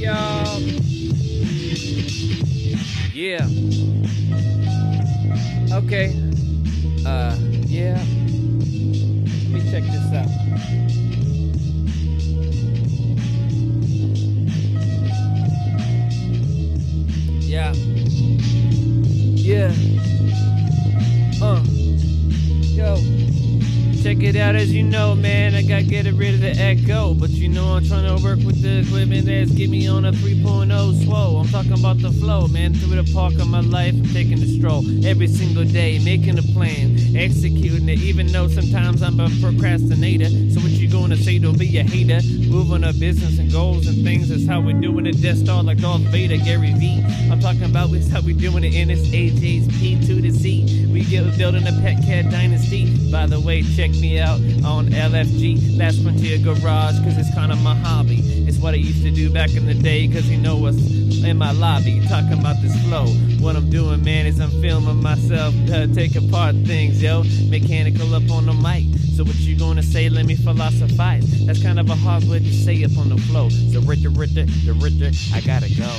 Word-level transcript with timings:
y'all. 0.00 0.60
Yeah. 3.12 3.46
Okay. 5.72 6.16
Uh, 7.04 7.36
yeah. 7.66 7.98
Let 9.44 9.52
me 9.52 9.70
check 9.70 9.82
this 9.84 10.12
out. 10.14 10.28
Yeah. 17.42 17.72
Yeah. 19.36 19.74
Uh. 21.42 21.62
Yo. 22.72 23.39
Check 24.02 24.22
it 24.22 24.34
out 24.34 24.54
as 24.54 24.72
you 24.72 24.82
know, 24.82 25.14
man. 25.14 25.54
I 25.54 25.60
gotta 25.60 25.82
get 25.82 26.10
rid 26.14 26.32
of 26.32 26.40
the 26.40 26.52
echo. 26.52 27.12
But 27.12 27.28
you 27.30 27.48
know, 27.48 27.76
I'm 27.76 27.84
trying 27.84 28.16
to 28.16 28.22
work 28.24 28.38
with 28.38 28.62
the 28.62 28.80
equipment 28.80 29.26
that's 29.26 29.50
get 29.50 29.68
me 29.68 29.88
on 29.88 30.06
a 30.06 30.12
3.0 30.12 31.04
slow. 31.04 31.36
I'm 31.36 31.48
talking 31.48 31.74
about 31.74 31.98
the 31.98 32.10
flow, 32.10 32.48
man. 32.48 32.72
Through 32.72 33.02
the 33.02 33.12
park 33.12 33.34
of 33.34 33.48
my 33.48 33.60
life, 33.60 33.92
I'm 33.92 34.06
taking 34.06 34.42
a 34.42 34.46
stroll 34.46 34.84
every 35.04 35.26
single 35.26 35.64
day, 35.64 35.98
making 35.98 36.38
a 36.38 36.42
plan, 36.42 36.96
executing 37.14 37.90
it. 37.90 38.00
Even 38.00 38.26
though 38.28 38.48
sometimes 38.48 39.02
I'm 39.02 39.20
a 39.20 39.28
procrastinator. 39.38 40.30
So, 40.50 40.60
what 40.60 40.70
you 40.70 40.88
gonna 40.90 41.16
say? 41.16 41.38
Don't 41.38 41.58
be 41.58 41.76
a 41.76 41.82
hater. 41.82 42.20
Moving 42.48 42.84
our 42.84 42.94
business 42.94 43.38
and 43.38 43.52
goals 43.52 43.86
and 43.86 44.02
things. 44.02 44.30
That's 44.30 44.46
how 44.46 44.62
we're 44.62 44.80
doing 44.80 45.04
it. 45.04 45.20
Death 45.20 45.38
Star 45.38 45.62
like 45.62 45.78
Darth 45.78 46.00
Vader, 46.08 46.38
Gary 46.38 46.72
V. 46.72 47.04
I'm 47.30 47.38
talking 47.38 47.64
about 47.64 47.90
this 47.90 48.10
how 48.10 48.22
we 48.22 48.32
doing 48.32 48.64
it 48.64 48.74
in 48.74 48.88
this 48.88 49.06
AJ's 49.08 49.68
P 49.78 50.00
to 50.06 50.22
the 50.22 50.30
C. 50.30 50.86
We 50.86 51.04
get 51.04 51.36
building 51.36 51.66
a 51.66 51.72
pet 51.82 52.02
cat 52.06 52.30
dynasty. 52.30 53.10
By 53.10 53.26
the 53.26 53.38
way, 53.38 53.62
check 53.62 53.89
me 53.98 54.18
out 54.18 54.40
on 54.64 54.88
LFG, 54.88 55.78
Last 55.78 56.02
Frontier 56.02 56.38
Garage, 56.38 56.98
cause 57.02 57.16
it's 57.16 57.32
kinda 57.34 57.56
my 57.56 57.74
hobby. 57.74 58.20
It's 58.46 58.58
what 58.58 58.74
I 58.74 58.78
used 58.78 59.02
to 59.02 59.10
do 59.10 59.30
back 59.30 59.54
in 59.54 59.66
the 59.66 59.74
day, 59.74 60.06
cause 60.08 60.28
you 60.28 60.36
know 60.36 60.56
what's 60.56 60.78
in 61.24 61.38
my 61.38 61.52
lobby. 61.52 62.00
Talking 62.08 62.34
about 62.34 62.60
this 62.62 62.76
flow. 62.84 63.06
What 63.40 63.56
I'm 63.56 63.70
doing, 63.70 64.02
man, 64.04 64.26
is 64.26 64.40
I'm 64.40 64.50
filming 64.60 65.02
myself, 65.02 65.54
uh, 65.70 65.86
take 65.88 66.14
apart 66.16 66.54
things, 66.66 67.02
yo. 67.02 67.22
Mechanical 67.48 68.14
up 68.14 68.30
on 68.30 68.46
the 68.46 68.52
mic. 68.52 68.84
So 69.16 69.24
what 69.24 69.36
you 69.36 69.56
gonna 69.58 69.82
say? 69.82 70.08
Let 70.08 70.26
me 70.26 70.36
philosophize. 70.36 71.46
That's 71.46 71.62
kind 71.62 71.80
of 71.80 71.88
a 71.90 71.94
hard 71.94 72.24
word 72.24 72.42
to 72.42 72.52
say 72.52 72.84
up 72.84 72.96
on 72.98 73.08
the 73.08 73.18
flow. 73.18 73.48
So 73.48 73.80
Ritter, 73.80 74.10
Ritter, 74.10 74.44
the 74.44 74.72
Ritter, 74.74 75.10
I 75.34 75.40
gotta 75.40 75.68
go. 75.74 75.90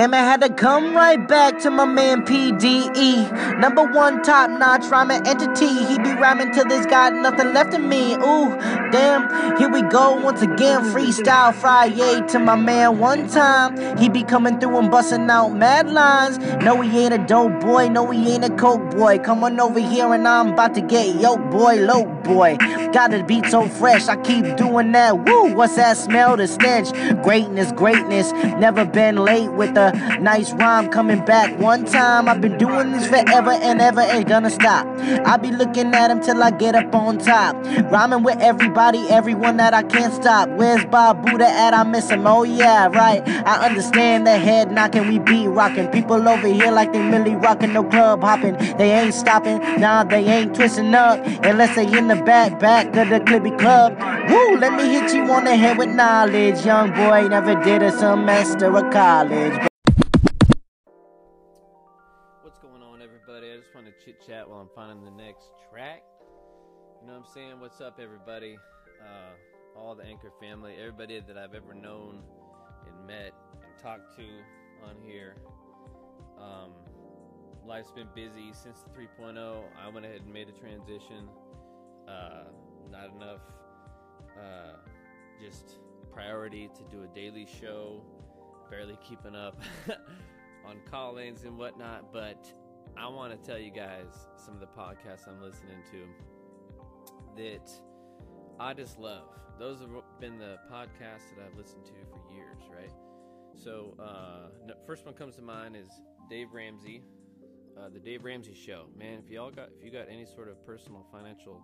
Damn, 0.00 0.14
I 0.14 0.20
had 0.20 0.40
to 0.40 0.48
come 0.48 0.96
right 0.96 1.28
back 1.28 1.58
to 1.58 1.70
my 1.70 1.84
man 1.84 2.24
PDE. 2.24 3.60
Number 3.60 3.84
one 3.84 4.22
top 4.22 4.48
notch 4.48 4.86
rhyming 4.86 5.26
entity. 5.26 5.68
He 5.84 5.98
be 5.98 6.14
rhyming 6.14 6.52
till 6.52 6.64
there's 6.64 6.86
got 6.86 7.12
nothing 7.12 7.52
left 7.52 7.74
of 7.74 7.82
me. 7.82 8.14
Ooh, 8.14 8.48
damn, 8.92 9.58
here 9.58 9.68
we 9.68 9.82
go 9.82 10.18
once 10.18 10.40
again. 10.40 10.84
Freestyle 10.84 11.52
Friday 11.52 12.26
to 12.28 12.38
my 12.38 12.56
man 12.56 12.98
one 12.98 13.28
time. 13.28 13.98
He 13.98 14.08
be 14.08 14.22
coming 14.22 14.58
through 14.58 14.78
and 14.78 14.90
busting 14.90 15.28
out 15.28 15.50
mad 15.50 15.90
lines. 15.90 16.38
No, 16.64 16.80
he 16.80 17.00
ain't 17.00 17.12
a 17.12 17.18
dope 17.18 17.60
boy. 17.60 17.90
No, 17.90 18.10
he 18.10 18.32
ain't 18.32 18.44
a 18.46 18.56
coke 18.56 18.92
boy. 18.92 19.18
Come 19.18 19.44
on 19.44 19.60
over 19.60 19.80
here 19.80 20.14
and 20.14 20.26
I'm 20.26 20.54
about 20.54 20.74
to 20.76 20.80
get 20.80 21.14
yoke 21.16 21.50
boy, 21.50 21.74
low 21.74 22.06
boy. 22.30 22.56
Got 22.92 23.10
the 23.10 23.22
beat 23.24 23.46
so 23.46 23.68
fresh, 23.68 24.08
I 24.08 24.16
keep 24.16 24.56
doing 24.56 24.92
that. 24.92 25.26
Woo, 25.26 25.54
what's 25.54 25.76
that 25.76 25.96
smell? 25.96 26.36
The 26.36 26.46
stench. 26.46 26.92
Greatness, 27.22 27.72
greatness. 27.72 28.32
Never 28.32 28.84
been 28.84 29.16
late 29.16 29.50
with 29.52 29.76
a 29.76 29.92
nice 30.20 30.52
rhyme 30.52 30.90
coming 30.90 31.24
back 31.24 31.58
one 31.58 31.84
time. 31.84 32.28
I've 32.28 32.40
been 32.40 32.58
doing 32.58 32.92
this 32.92 33.06
forever 33.08 33.50
and 33.50 33.80
ever 33.80 34.00
ain't 34.00 34.28
gonna 34.28 34.50
stop. 34.50 34.86
I 35.26 35.36
be 35.36 35.50
looking 35.50 35.92
at 35.94 36.10
him 36.10 36.20
till 36.20 36.42
I 36.42 36.50
get 36.50 36.74
up 36.74 36.94
on 36.94 37.18
top. 37.18 37.56
Rhyming 37.90 38.22
with 38.22 38.38
everybody, 38.40 39.00
everyone 39.08 39.56
that 39.58 39.74
I 39.74 39.82
can't 39.82 40.14
stop. 40.14 40.48
Where's 40.50 40.84
Bob 40.86 41.24
Buddha 41.24 41.48
at? 41.48 41.74
I 41.74 41.82
miss 41.84 42.10
him. 42.10 42.26
Oh 42.26 42.44
yeah, 42.44 42.86
right. 42.88 43.22
I 43.28 43.66
understand 43.66 44.26
the 44.26 44.38
head 44.38 44.70
knocking, 44.70 45.08
we 45.08 45.18
be 45.18 45.48
rocking. 45.48 45.88
People 45.88 46.28
over 46.28 46.48
here 46.48 46.70
like 46.70 46.92
they 46.92 47.00
really 47.00 47.34
rocking, 47.34 47.72
no 47.72 47.84
club 47.84 48.22
hopping. 48.22 48.54
They 48.78 48.92
ain't 48.92 49.14
stopping, 49.14 49.58
nah, 49.80 50.04
they 50.04 50.24
ain't 50.24 50.54
twisting 50.54 50.94
up. 50.94 51.18
Unless 51.44 51.74
they 51.76 51.86
in 51.96 52.08
the 52.08 52.19
back, 52.20 52.58
back 52.58 52.86
of 52.96 53.08
the 53.08 53.20
Clippy 53.20 53.56
Club. 53.58 53.98
Woo, 54.28 54.58
let 54.58 54.74
me 54.74 54.88
hit 54.88 55.12
you 55.14 55.22
on 55.30 55.44
the 55.44 55.56
head 55.56 55.78
with 55.78 55.88
knowledge. 55.88 56.64
Young 56.64 56.90
boy 56.90 57.28
never 57.28 57.54
did 57.62 57.82
a 57.82 57.90
semester 57.90 58.74
of 58.76 58.92
college. 58.92 59.68
What's 62.42 62.58
going 62.58 62.82
on, 62.82 63.00
everybody? 63.02 63.52
I 63.52 63.56
just 63.56 63.74
want 63.74 63.86
to 63.86 63.92
chit 64.04 64.24
chat 64.26 64.48
while 64.48 64.60
I'm 64.60 64.70
finding 64.74 65.04
the 65.04 65.22
next 65.22 65.46
track. 65.70 66.02
You 67.00 67.06
know 67.06 67.14
what 67.14 67.26
I'm 67.26 67.32
saying? 67.32 67.60
What's 67.60 67.80
up, 67.80 67.98
everybody? 68.02 68.58
Uh, 69.00 69.78
all 69.78 69.94
the 69.94 70.04
Anchor 70.04 70.32
family, 70.40 70.74
everybody 70.78 71.20
that 71.20 71.38
I've 71.38 71.54
ever 71.54 71.74
known 71.74 72.22
and 72.86 73.06
met 73.06 73.32
and 73.62 73.82
talked 73.82 74.16
to 74.16 74.24
on 74.86 74.96
here. 75.02 75.36
Um, 76.38 76.72
life's 77.66 77.90
been 77.90 78.08
busy 78.14 78.52
since 78.52 78.80
the 78.80 78.90
3.0. 78.90 79.62
I 79.82 79.88
went 79.88 80.06
ahead 80.06 80.22
and 80.22 80.32
made 80.32 80.48
a 80.48 80.52
transition. 80.52 81.28
Uh, 82.10 82.44
not 82.90 83.10
enough, 83.14 83.40
uh, 84.36 84.76
just 85.40 85.76
priority 86.12 86.68
to 86.74 86.82
do 86.94 87.04
a 87.04 87.14
daily 87.14 87.46
show. 87.60 88.02
Barely 88.70 88.98
keeping 89.06 89.34
up 89.34 89.60
on 90.66 90.76
call-ins 90.90 91.44
and 91.44 91.56
whatnot. 91.58 92.12
But 92.12 92.52
I 92.96 93.08
want 93.08 93.32
to 93.32 93.48
tell 93.48 93.58
you 93.58 93.70
guys 93.70 94.26
some 94.36 94.54
of 94.54 94.60
the 94.60 94.66
podcasts 94.66 95.28
I'm 95.28 95.42
listening 95.42 95.78
to 95.92 97.42
that 97.42 97.70
I 98.58 98.74
just 98.74 98.98
love. 98.98 99.28
Those 99.58 99.80
have 99.80 99.90
been 100.20 100.38
the 100.38 100.58
podcasts 100.72 101.34
that 101.36 101.46
I've 101.46 101.56
listened 101.56 101.84
to 101.86 101.92
for 102.10 102.34
years, 102.34 102.62
right? 102.74 102.92
So, 103.54 103.94
uh, 103.98 104.72
first 104.86 105.04
one 105.04 105.14
comes 105.14 105.36
to 105.36 105.42
mind 105.42 105.76
is 105.76 105.90
Dave 106.30 106.52
Ramsey, 106.52 107.02
uh, 107.78 107.88
the 107.88 107.98
Dave 107.98 108.24
Ramsey 108.24 108.54
Show. 108.54 108.86
Man, 108.96 109.18
if 109.24 109.30
y'all 109.30 109.50
got 109.50 109.68
if 109.78 109.84
you 109.84 109.90
got 109.90 110.08
any 110.10 110.24
sort 110.24 110.48
of 110.48 110.64
personal 110.64 111.06
financial 111.12 111.60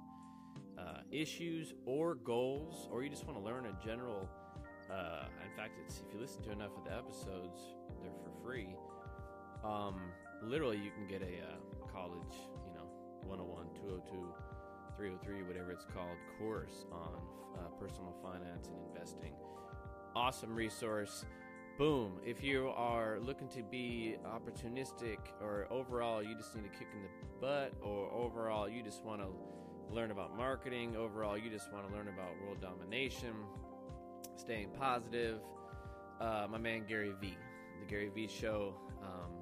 uh, 0.79 1.01
issues 1.11 1.75
or 1.85 2.15
goals, 2.17 2.89
or 2.91 3.03
you 3.03 3.11
just 3.11 3.27
want 3.27 3.39
to 3.39 3.45
learn 3.45 3.67
a 3.67 3.85
general. 3.85 4.29
Uh, 4.91 5.25
in 5.45 5.57
fact, 5.57 5.73
it's, 5.85 6.03
if 6.07 6.15
you 6.15 6.21
listen 6.21 6.43
to 6.43 6.53
enough 6.53 6.71
of 6.77 6.85
the 6.85 6.93
episodes, 6.93 7.61
they're 8.03 8.13
for 8.23 8.31
free. 8.43 8.69
Um, 9.65 10.01
literally, 10.43 10.77
you 10.77 10.91
can 10.91 11.07
get 11.09 11.23
a 11.23 11.43
uh, 11.43 11.93
college, 11.93 12.37
you 12.67 12.73
know, 12.75 12.87
101, 13.25 13.67
202, 13.75 14.13
303, 14.97 15.43
whatever 15.43 15.73
it's 15.73 15.85
called, 15.85 16.17
course 16.39 16.87
on 16.93 17.21
uh, 17.59 17.69
personal 17.81 18.15
finance 18.23 18.69
and 18.69 18.77
investing. 18.89 19.33
Awesome 20.15 20.55
resource. 20.55 21.25
Boom. 21.79 22.21
If 22.25 22.43
you 22.43 22.69
are 22.69 23.19
looking 23.21 23.49
to 23.49 23.63
be 23.63 24.17
opportunistic, 24.25 25.19
or 25.43 25.67
overall 25.71 26.23
you 26.23 26.35
just 26.35 26.55
need 26.55 26.65
a 26.65 26.79
kick 26.79 26.89
in 26.95 27.03
the 27.03 27.09
butt, 27.41 27.75
or 27.83 28.11
overall 28.13 28.69
you 28.69 28.83
just 28.83 29.05
want 29.05 29.21
to 29.21 29.29
learn 29.91 30.11
about 30.11 30.37
marketing, 30.37 30.97
overall 30.97 31.39
you 31.39 31.51
just 31.51 31.73
want 31.73 31.89
to 31.89 31.95
learn 31.95 32.09
about 32.09 32.41
world 32.43 32.61
domination, 32.61 33.35
staying 34.37 34.69
positive, 34.79 35.39
uh, 36.21 36.47
my 36.51 36.59
man 36.59 36.85
Gary 36.89 37.13
V, 37.21 37.37
the 37.81 37.87
Gary 37.87 38.11
V 38.15 38.29
Show. 38.29 38.75
Um, 39.03 39.33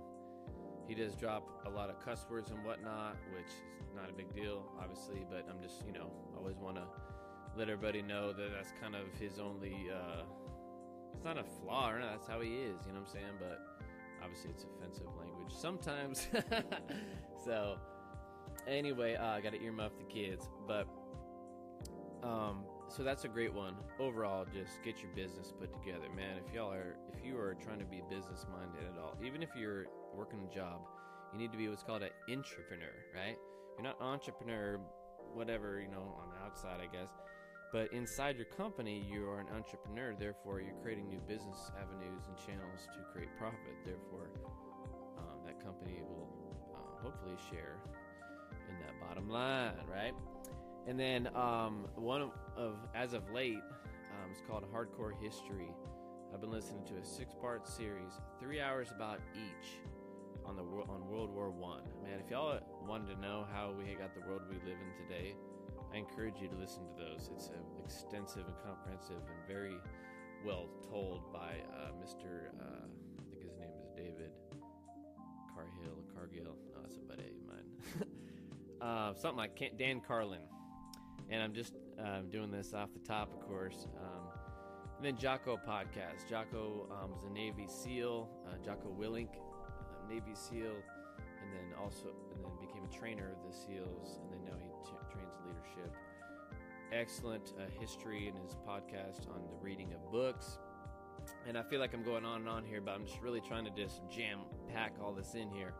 he 0.87 0.95
does 0.95 1.15
drop 1.15 1.63
a 1.67 1.71
lot 1.71 1.89
of 1.89 2.05
cuss 2.05 2.27
words 2.31 2.51
and 2.51 2.65
whatnot, 2.65 3.17
which 3.35 3.47
is 3.47 3.95
not 3.95 4.11
a 4.11 4.13
big 4.13 4.35
deal, 4.35 4.65
obviously, 4.81 5.25
but 5.31 5.47
I'm 5.49 5.63
just, 5.63 5.85
you 5.87 5.93
know, 5.93 6.11
always 6.37 6.57
want 6.57 6.77
to 6.77 6.85
let 7.57 7.69
everybody 7.69 8.03
know 8.03 8.33
that 8.33 8.51
that's 8.53 8.73
kind 8.81 8.95
of 8.95 9.07
his 9.19 9.39
only, 9.39 9.89
uh, 9.91 10.23
it's 11.15 11.25
not 11.25 11.39
a 11.39 11.45
flaw, 11.45 11.91
or 11.91 12.01
not, 12.01 12.13
that's 12.13 12.27
how 12.27 12.41
he 12.41 12.51
is, 12.51 12.87
you 12.87 12.93
know 12.93 13.01
what 13.01 13.09
I'm 13.09 13.13
saying? 13.13 13.35
But 13.39 13.61
obviously, 14.23 14.51
it's 14.51 14.65
offensive 14.65 15.07
language 15.19 15.53
sometimes. 15.57 16.29
so, 17.45 17.79
anyway, 18.69 19.17
uh, 19.17 19.27
I 19.27 19.41
got 19.41 19.53
to 19.53 19.59
earmuff 19.59 19.91
the 19.99 20.05
kids, 20.05 20.49
but 20.67 20.87
um, 22.23 22.65
so 22.89 23.03
that's 23.03 23.25
a 23.25 23.29
great 23.29 23.53
one. 23.53 23.75
Overall, 23.99 24.47
just 24.53 24.83
get 24.83 25.01
your 25.01 25.11
business 25.15 25.53
put 25.59 25.73
together, 25.73 26.09
man. 26.15 26.39
If 26.47 26.55
y'all 26.55 26.73
are, 26.73 26.97
if 27.13 27.25
you 27.25 27.37
are 27.39 27.57
trying 27.63 27.79
to 27.81 27.85
be 27.85 28.03
business 28.09 28.47
minded 28.51 28.89
at 28.89 28.99
all, 28.99 29.17
even 29.25 29.43
if 29.43 29.51
you're 29.57 29.87
working 30.15 30.41
a 30.49 30.55
job, 30.55 30.81
you 31.33 31.39
need 31.39 31.53
to 31.53 31.59
be 31.59 31.69
what's 31.69 31.83
called 31.83 32.03
an 32.03 32.11
entrepreneur, 32.31 32.95
right? 33.15 33.37
You're 33.77 33.85
not 33.85 34.01
entrepreneur, 34.01 34.81
whatever 35.33 35.81
you 35.81 35.89
know 35.89 36.17
on 36.23 36.31
the 36.31 36.45
outside, 36.45 36.81
I 36.81 36.87
guess. 36.87 37.11
But 37.73 37.93
inside 37.93 38.37
your 38.37 38.47
company, 38.47 39.05
you 39.11 39.27
are 39.29 39.41
an 39.41 39.49
entrepreneur. 39.53 40.15
Therefore, 40.17 40.61
you're 40.61 40.79
creating 40.81 41.09
new 41.09 41.21
business 41.27 41.73
avenues 41.75 42.23
and 42.29 42.37
channels 42.39 42.87
to 42.95 43.13
create 43.13 43.31
profit. 43.37 43.75
Therefore, 43.85 44.31
um, 45.19 45.43
that 45.45 45.59
company 45.65 46.03
will 46.07 46.29
uh, 46.73 47.03
hopefully 47.03 47.35
share 47.51 47.83
in 48.69 48.79
that 48.81 49.01
bottom 49.01 49.29
line, 49.29 49.75
right? 49.91 50.15
And 50.87 50.99
then 50.99 51.29
um, 51.35 51.87
one 51.95 52.31
of, 52.57 52.77
as 52.95 53.13
of 53.15 53.31
late, 53.31 53.57
um, 53.57 54.31
it's 54.31 54.43
called 54.47 54.65
Hardcore 54.73 55.13
History. 55.23 55.73
I've 56.33 56.41
been 56.41 56.51
listening 56.51 56.85
to 56.87 56.97
a 56.97 57.05
six-part 57.05 57.67
series, 57.67 58.13
three 58.41 58.61
hours 58.61 58.91
about 58.95 59.21
each 59.35 59.79
on 60.45 60.57
the 60.57 60.63
on 60.63 61.09
World 61.09 61.31
War 61.31 61.51
One. 61.51 61.83
Man, 62.03 62.21
if 62.23 62.31
y'all 62.31 62.61
wanted 62.87 63.15
to 63.15 63.21
know 63.21 63.47
how 63.53 63.73
we 63.73 63.95
got 63.95 64.15
the 64.15 64.21
world 64.29 64.43
we 64.49 64.57
live 64.57 64.77
in 64.77 65.07
today, 65.07 65.35
I 65.93 65.99
encourage 65.99 66.41
you 66.41 66.49
to 66.49 66.57
listen 66.57 66.83
to 66.85 66.95
those. 66.99 67.31
It's 67.35 67.49
uh, 67.49 67.85
extensive 67.85 68.45
and 68.47 68.57
comprehensive 68.67 69.17
and 69.17 69.47
very 69.49 69.77
well 70.45 70.67
told 70.91 71.33
by 71.33 71.63
uh, 71.73 71.93
Mr. 72.03 72.51
Uh, 72.61 72.85
I 72.85 73.23
think 73.31 73.45
his 73.45 73.57
name 73.57 73.73
is 73.81 73.89
David 73.97 74.33
Carhill, 75.55 76.03
Cargill. 76.15 76.57
No, 76.75 76.83
that's 76.83 76.99
uh, 78.85 79.15
something 79.15 79.39
like 79.39 79.79
Dan 79.79 80.01
Carlin. 80.07 80.41
And 81.31 81.43
I'm 81.43 81.55
just 81.55 81.73
um, 81.99 82.29
doing 82.31 82.51
this 82.51 82.75
off 82.75 82.91
the 82.93 83.07
top, 83.07 83.33
of 83.33 83.49
course. 83.49 83.87
Um, 83.99 84.29
and 84.99 85.07
then 85.07 85.17
Jocko 85.17 85.59
podcast. 85.67 86.29
Jocko 86.29 86.87
um, 86.91 87.11
was 87.11 87.25
a 87.25 87.31
Navy 87.31 87.67
SEAL. 87.67 88.29
Uh, 88.47 88.63
Jocko 88.65 88.95
Willink, 88.99 89.31
Navy 90.09 90.35
SEAL, 90.35 90.77
and 91.43 91.53
then 91.53 91.79
also 91.81 92.09
and 92.33 92.45
then 92.45 92.51
became 92.61 92.85
a 92.85 92.95
trainer 92.95 93.33
of 93.33 93.51
the 93.51 93.57
SEALs, 93.57 94.21
and 94.21 94.31
then 94.31 94.45
now 94.45 94.59
he 94.59 94.69
t- 94.85 94.97
trains 95.11 95.35
leadership. 95.47 95.97
Excellent 96.93 97.55
uh, 97.59 97.63
history 97.81 98.29
in 98.29 98.37
his 98.43 98.55
podcast 98.69 99.29
on 99.35 99.43
the 99.49 99.57
reading 99.63 99.93
of 99.95 100.13
books. 100.13 100.59
And 101.49 101.57
I 101.57 101.63
feel 101.63 101.81
like 101.81 101.95
I'm 101.95 102.05
going 102.05 102.25
on 102.25 102.41
and 102.41 102.49
on 102.49 102.65
here, 102.65 102.83
but 102.83 102.93
I'm 102.93 103.07
just 103.07 103.21
really 103.23 103.41
trying 103.41 103.65
to 103.65 103.71
just 103.71 104.03
jam 104.11 104.41
pack 104.73 104.93
all 105.03 105.13
this 105.13 105.35
in 105.35 105.51
here. 105.51 105.73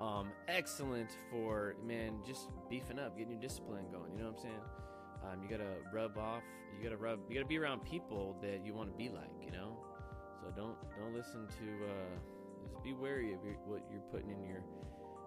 Um, 0.00 0.30
excellent 0.46 1.10
for 1.30 1.74
man, 1.84 2.20
just 2.26 2.48
beefing 2.70 2.98
up, 2.98 3.16
getting 3.16 3.32
your 3.32 3.40
discipline 3.40 3.86
going. 3.90 4.12
You 4.12 4.22
know 4.22 4.30
what 4.30 4.36
I'm 4.36 4.42
saying? 4.42 4.62
Um, 5.24 5.42
you 5.42 5.48
gotta 5.48 5.74
rub 5.92 6.16
off. 6.16 6.42
You 6.76 6.84
gotta 6.84 6.96
rub. 6.96 7.20
You 7.28 7.34
gotta 7.34 7.48
be 7.48 7.58
around 7.58 7.84
people 7.84 8.36
that 8.42 8.64
you 8.64 8.74
want 8.74 8.90
to 8.90 8.96
be 8.96 9.08
like. 9.08 9.30
You 9.44 9.50
know. 9.50 9.76
So 10.40 10.52
don't 10.54 10.76
don't 10.98 11.14
listen 11.14 11.46
to. 11.46 11.84
Uh, 11.84 12.70
just 12.70 12.82
be 12.84 12.92
wary 12.92 13.32
of 13.34 13.42
your, 13.44 13.54
what 13.66 13.82
you're 13.90 14.02
putting 14.12 14.30
in 14.30 14.44
your 14.44 14.62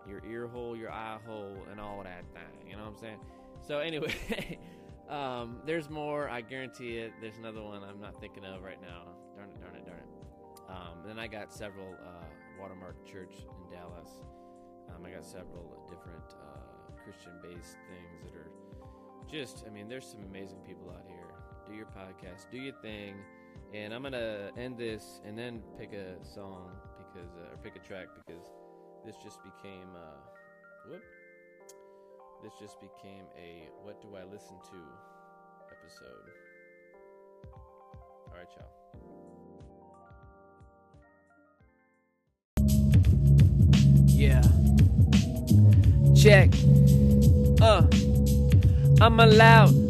your 0.07 0.23
ear 0.25 0.47
hole, 0.47 0.75
your 0.75 0.91
eye 0.91 1.19
hole, 1.25 1.57
and 1.69 1.79
all 1.79 2.01
that 2.03 2.24
thing. 2.33 2.69
You 2.69 2.77
know 2.77 2.83
what 2.83 2.94
I'm 2.94 2.97
saying? 2.97 3.19
So 3.67 3.79
anyway, 3.79 4.57
um, 5.09 5.62
there's 5.65 5.89
more. 5.89 6.29
I 6.29 6.41
guarantee 6.41 6.97
it. 6.97 7.12
There's 7.19 7.38
another 7.38 7.62
one 7.62 7.83
I'm 7.83 8.00
not 8.00 8.19
thinking 8.19 8.45
of 8.45 8.63
right 8.63 8.81
now. 8.81 9.03
Darn 9.35 9.50
it! 9.50 9.62
Darn 9.62 9.75
it! 9.75 9.85
Darn 9.85 10.00
it! 10.00 10.69
Um, 10.69 11.06
then 11.06 11.19
I 11.19 11.27
got 11.27 11.53
several 11.53 11.94
uh, 11.94 12.25
Watermark 12.59 13.06
Church 13.06 13.33
in 13.35 13.75
Dallas. 13.75 14.09
Um, 14.95 15.05
I 15.05 15.11
got 15.11 15.25
several 15.25 15.75
different 15.89 16.35
uh, 16.41 17.01
Christian-based 17.03 17.77
things 17.89 18.23
that 18.23 18.35
are 18.35 18.51
just. 19.29 19.63
I 19.67 19.69
mean, 19.69 19.88
there's 19.88 20.05
some 20.05 20.23
amazing 20.29 20.59
people 20.67 20.89
out 20.89 21.05
here. 21.07 21.33
Do 21.67 21.73
your 21.73 21.88
podcast. 21.88 22.49
Do 22.51 22.57
your 22.57 22.75
thing. 22.81 23.15
And 23.73 23.93
I'm 23.93 24.03
gonna 24.03 24.51
end 24.57 24.77
this 24.77 25.21
and 25.25 25.38
then 25.38 25.61
pick 25.77 25.93
a 25.93 26.23
song 26.25 26.71
because, 26.97 27.31
uh, 27.38 27.53
or 27.53 27.57
pick 27.63 27.75
a 27.75 27.79
track 27.79 28.07
because 28.25 28.43
this 29.05 29.15
just 29.23 29.39
became, 29.43 29.88
uh, 29.95 30.19
whoop, 30.89 31.03
this 32.43 32.53
just 32.59 32.79
became 32.81 33.25
a 33.38 33.69
what 33.83 34.01
do 34.01 34.15
I 34.15 34.23
listen 34.23 34.57
to 34.71 34.77
episode. 35.71 36.31
All 38.27 38.35
right, 38.35 38.47
y'all. 38.57 38.71
Yeah. 44.07 44.43
Check. 46.21 46.51
Uh. 47.59 47.81
I'm 49.01 49.19
allowed 49.19 49.80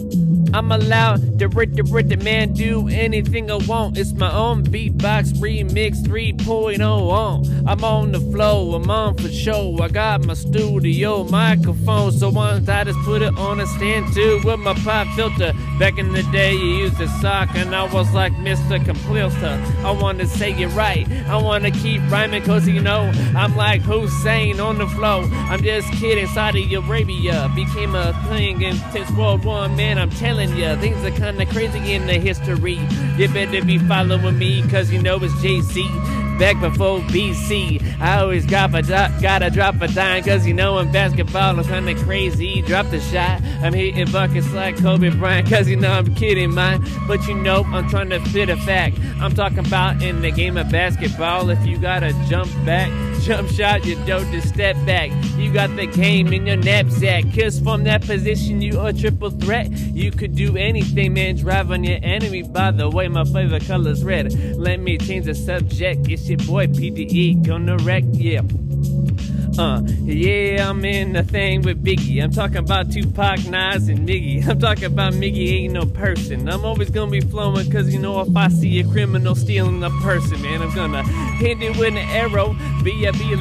I'm 0.54 0.70
allowed 0.70 1.40
to 1.40 1.48
rip 1.48 1.74
the 1.74 1.84
rip 1.84 2.10
the 2.10 2.18
man 2.18 2.52
do 2.52 2.90
anything 2.90 3.50
I 3.50 3.56
want. 3.56 3.98
It's 3.98 4.12
my 4.12 4.32
own 4.34 4.64
beatbox 4.64 5.34
remix 5.36 6.04
3.0 6.04 6.82
on. 6.82 7.68
I'm 7.68 7.84
on 7.86 8.12
the 8.12 8.20
flow, 8.20 8.76
I'm 8.76 8.90
on 8.90 9.16
for 9.16 9.30
show. 9.30 9.78
I 9.82 9.88
got 9.88 10.26
my 10.26 10.34
studio 10.34 11.24
microphone, 11.24 12.12
so 12.12 12.30
once 12.30 12.68
I 12.68 12.84
just 12.84 13.00
put 13.00 13.22
it 13.22 13.38
on 13.38 13.62
a 13.62 13.68
stand 13.68 14.14
too 14.14 14.42
with 14.44 14.60
my 14.60 14.74
pop 14.74 15.08
filter. 15.16 15.54
Back 15.80 15.98
in 15.98 16.12
the 16.12 16.24
day, 16.32 16.54
you 16.54 16.84
used 16.84 17.00
a 17.00 17.08
sock, 17.22 17.56
and 17.56 17.74
I 17.74 17.92
was 17.94 18.14
like 18.14 18.34
Mr. 18.34 18.84
Completer. 18.84 19.62
I 19.86 19.92
want 19.92 20.20
to 20.20 20.28
say 20.28 20.52
it 20.52 20.68
right, 20.76 21.10
I 21.28 21.38
want 21.38 21.64
to 21.64 21.72
keep 21.72 22.02
rhyming, 22.12 22.44
cause 22.44 22.68
you 22.68 22.82
know, 22.82 23.10
I'm 23.38 23.56
like 23.56 23.82
Hussein 23.84 24.60
on 24.60 24.80
the 24.80 24.88
flow. 24.88 25.22
I'm 25.32 25.64
just 25.64 25.92
kidding, 25.94 26.28
Saudi 26.28 26.74
Arabia 26.76 27.50
became 27.56 27.96
a 27.96 28.12
thing 28.28 28.62
in 28.62 28.78
this 28.92 29.10
World 29.12 29.46
War, 29.46 29.70
man. 29.70 29.98
I'm 29.98 30.10
telling 30.10 30.41
telling 30.48 30.80
things 30.80 31.04
are 31.04 31.12
kinda 31.12 31.46
crazy 31.46 31.94
in 31.94 32.08
the 32.08 32.14
history. 32.14 32.80
You 33.18 33.28
better 33.30 33.64
be 33.64 33.78
following 33.78 34.38
me, 34.38 34.64
cause 34.70 34.92
you 34.92 35.02
know 35.02 35.18
it's 35.22 35.34
JC. 35.36 35.88
Back 36.40 36.60
before 36.60 37.02
BC, 37.02 37.82
I 38.00 38.22
always 38.22 38.46
got 38.46 38.74
a 38.74 38.82
gotta 39.22 39.50
drop 39.52 39.80
a 39.82 39.88
dime, 39.88 40.24
cause 40.24 40.48
you 40.48 40.54
know 40.54 40.80
in 40.80 40.92
basketball 40.92 41.60
I'm 41.60 41.64
kinda 41.64 41.96
crazy. 42.04 42.62
Drop 42.64 42.90
the 42.90 43.00
shot, 43.00 43.42
I'm 43.62 43.74
hitting 43.74 44.12
buckets 44.12 44.52
like 44.54 44.78
Kobe 44.78 45.10
Bryant, 45.10 45.50
cause 45.50 45.68
you 45.68 45.76
know 45.76 45.92
I'm 45.92 46.14
kidding, 46.16 46.54
man. 46.54 46.84
But 47.08 47.28
you 47.28 47.36
know 47.36 47.64
I'm 47.66 47.88
trying 47.90 48.10
to 48.10 48.20
fit 48.32 48.50
a 48.50 48.58
fact. 48.58 48.98
I'm 49.20 49.36
talking 49.36 49.60
about 49.60 50.02
in 50.02 50.22
the 50.22 50.32
game 50.32 50.58
of 50.58 50.72
basketball, 50.72 51.50
if 51.50 51.64
you 51.66 51.78
gotta 51.78 52.14
jump 52.28 52.50
back 52.66 52.90
jump 53.24 53.50
shot, 53.50 53.86
you 53.86 53.96
don't 54.06 54.30
just 54.32 54.50
step 54.50 54.76
back. 54.86 55.12
You 55.38 55.54
got 55.54 55.76
the 55.76 55.86
game 55.86 56.34
in 56.34 56.46
your 56.46 56.58
knapsack. 56.58 57.26
Cause 57.36 57.60
from 57.60 57.84
that 57.86 58.02
position, 58.02 58.62
you 58.62 58.80
a 58.80 58.94
triple 58.94 59.30
threat. 59.32 59.72
You 59.72 60.12
could 60.12 60.36
do 60.36 60.58
anything, 60.58 61.14
man. 61.14 61.36
Drive 61.36 61.72
on 61.72 61.84
your 61.84 62.00
enemy. 62.02 62.44
By 62.44 62.72
the 62.72 62.90
way, 62.90 63.08
my 63.08 63.24
favorite 63.24 63.66
color's 63.66 64.04
red. 64.04 64.34
Let 64.58 64.80
me 64.80 64.98
change 64.98 65.26
the 65.26 65.36
subject. 65.36 66.10
It's 66.10 66.28
your 66.30 66.40
boy 66.40 66.68
PDE. 66.68 67.46
Gonna 67.46 67.78
wreck, 67.78 68.04
yeah. 68.12 68.42
Uh, 69.58 69.82
yeah, 70.04 70.70
I'm 70.70 70.84
in 70.86 71.14
the 71.14 71.24
thing 71.24 71.62
with 71.62 71.84
Biggie. 71.84 72.24
I'm 72.24 72.32
talking 72.32 72.58
about 72.58 72.92
Tupac, 72.92 73.46
Nas, 73.48 73.90
and 73.90 74.08
Miggy. 74.08 74.48
I'm 74.48 74.60
talking 74.60 74.86
about 74.86 75.14
Miggy 75.14 75.64
ain't 75.64 75.74
no 75.74 75.86
person. 75.86 76.48
I'm 76.48 76.64
always 76.64 76.90
gonna 76.90 77.12
be 77.12 77.20
flowing, 77.20 77.70
cause 77.70 77.94
you 77.94 78.00
know 78.00 78.22
if 78.22 78.36
I 78.36 78.48
see 78.48 78.80
a 78.80 78.88
criminal 78.88 79.36
stealing 79.36 79.84
a 79.84 79.90
person, 80.02 80.42
man, 80.42 80.62
I'm 80.62 80.74
gonna 80.74 81.04
hit 81.38 81.62
it 81.62 81.78
with 81.78 81.90
an 81.90 81.98
arrow. 81.98 82.56
Be 82.84 83.06
a 83.06 83.12
be 83.14 83.34
a 83.34 83.38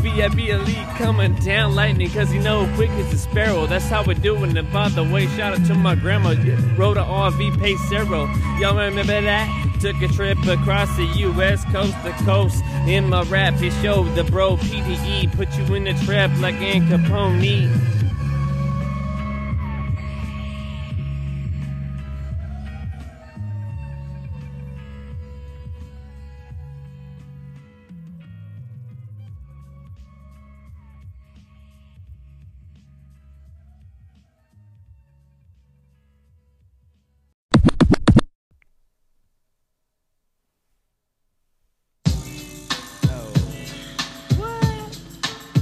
be 0.00 0.20
a 0.20 0.30
be 0.30 0.50
a 0.50 0.58
lead 0.58 0.86
coming 0.98 1.34
down 1.36 1.74
lightning, 1.74 2.10
cause 2.10 2.32
you 2.32 2.40
know 2.40 2.70
quick 2.74 2.90
as 2.90 3.12
a 3.14 3.18
sparrow. 3.18 3.66
That's 3.66 3.88
how 3.88 4.04
we're 4.04 4.14
doing 4.14 4.56
it. 4.56 4.70
By 4.72 4.90
the 4.90 5.02
way, 5.02 5.26
shout 5.28 5.58
out 5.58 5.66
to 5.66 5.74
my 5.74 5.94
grandma, 5.94 6.30
rode 6.76 6.98
an 6.98 7.04
RV 7.04 7.58
Pace 7.58 7.92
Arrow. 7.92 8.26
Y'all 8.58 8.76
remember 8.76 9.20
that? 9.22 9.73
Took 9.84 10.00
a 10.00 10.08
trip 10.08 10.38
across 10.46 10.96
the 10.96 11.04
U.S. 11.04 11.62
coast 11.66 11.92
to 12.04 12.12
coast. 12.24 12.64
In 12.86 13.10
my 13.10 13.22
rap, 13.24 13.60
it 13.60 13.70
showed 13.82 14.14
the 14.14 14.24
bro 14.24 14.56
PDE 14.56 15.30
put 15.36 15.54
you 15.58 15.74
in 15.74 15.84
the 15.84 15.92
trap 16.06 16.30
like 16.38 16.54
Al 16.54 16.80
Capone. 16.88 17.93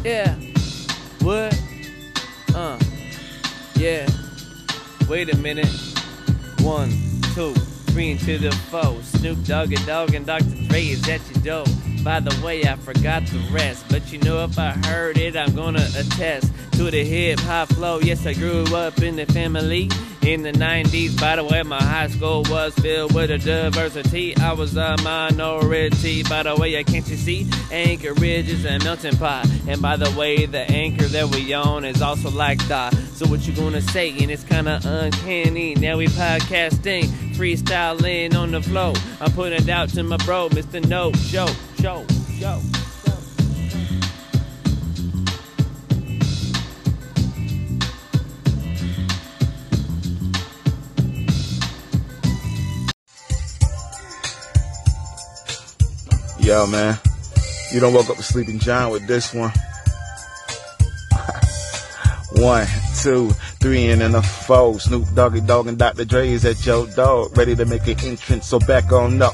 Yeah. 0.04 0.34
What? 1.20 1.56
Uh. 2.54 2.78
Yeah. 3.76 4.08
Wait 5.08 5.32
a 5.32 5.36
minute. 5.36 5.70
One, 6.60 6.90
two, 7.34 7.54
three 7.92 8.10
into 8.10 8.36
the 8.38 8.50
four. 8.70 9.00
Snoop 9.02 9.44
Dogg 9.44 9.72
and 9.72 9.86
Dogg 9.86 10.14
and 10.14 10.26
Dr. 10.26 10.44
Dre 10.68 10.86
is 10.86 11.08
at 11.08 11.20
your 11.30 11.64
door. 11.64 11.74
By 12.02 12.18
the 12.18 12.36
way, 12.44 12.64
I 12.64 12.74
forgot 12.74 13.24
the 13.26 13.38
rest. 13.52 13.84
But 13.90 14.12
you 14.12 14.18
know, 14.18 14.42
if 14.42 14.58
I 14.58 14.72
heard 14.86 15.18
it, 15.18 15.36
I'm 15.36 15.54
gonna 15.54 15.86
attest 15.96 16.52
to 16.72 16.90
the 16.90 17.04
hip 17.04 17.38
hop 17.40 17.68
flow. 17.68 18.00
Yes, 18.00 18.26
I 18.26 18.34
grew 18.34 18.64
up 18.74 19.00
in 19.02 19.14
the 19.14 19.26
family 19.26 19.88
in 20.24 20.42
the 20.42 20.52
90s. 20.52 21.20
By 21.20 21.36
the 21.36 21.44
way, 21.44 21.62
my 21.62 21.82
high 21.82 22.08
school 22.08 22.44
was 22.48 22.74
filled 22.74 23.14
with 23.14 23.30
a 23.30 23.38
diversity. 23.38 24.36
I 24.36 24.52
was 24.52 24.76
a 24.76 24.96
minority. 25.02 26.22
By 26.22 26.44
the 26.44 26.56
way, 26.56 26.82
can't 26.84 27.06
you 27.08 27.16
see? 27.16 27.48
Anchorage 27.70 28.48
is 28.48 28.64
a 28.64 28.78
melting 28.80 29.16
pot. 29.16 29.46
And 29.66 29.80
by 29.80 29.96
the 29.96 30.10
way, 30.18 30.46
the 30.46 30.60
anchor 30.70 31.06
that 31.06 31.34
we 31.34 31.54
own 31.54 31.84
is 31.84 32.02
also 32.02 32.30
like 32.30 32.62
that. 32.68 32.94
So 33.14 33.26
what 33.26 33.46
you 33.46 33.54
gonna 33.54 33.80
say? 33.80 34.10
And 34.10 34.30
it's 34.30 34.44
kinda 34.44 34.80
uncanny. 34.84 35.74
Now 35.74 35.96
we 35.96 36.06
podcasting, 36.06 37.04
freestyling 37.34 38.36
on 38.36 38.52
the 38.52 38.62
flow. 38.62 38.94
I'm 39.20 39.32
putting 39.32 39.62
it 39.62 39.68
out 39.68 39.90
to 39.90 40.02
my 40.02 40.16
bro, 40.18 40.48
Mr. 40.48 40.84
No 40.86 41.12
Show, 41.12 41.48
Show, 41.80 42.04
Show. 42.38 42.81
Yo, 56.52 56.66
man. 56.66 56.98
You 57.72 57.80
don't 57.80 57.94
woke 57.94 58.10
up 58.10 58.18
a 58.18 58.22
sleeping 58.22 58.58
giant 58.58 58.92
with 58.92 59.06
this 59.06 59.32
one. 59.32 59.50
one, 62.42 62.66
two, 63.00 63.30
three, 63.58 63.88
and 63.88 64.02
then 64.02 64.14
a 64.14 64.20
four. 64.20 64.78
Snoop 64.78 65.14
Doggy 65.14 65.40
Dogg 65.40 65.68
and 65.68 65.78
Dr. 65.78 66.04
Dre 66.04 66.28
is 66.28 66.44
at 66.44 66.66
your 66.66 66.86
dog, 66.88 67.34
ready 67.38 67.56
to 67.56 67.64
make 67.64 67.86
an 67.86 67.98
entrance, 68.00 68.48
so 68.48 68.58
back 68.58 68.92
on 68.92 69.22
up. 69.22 69.32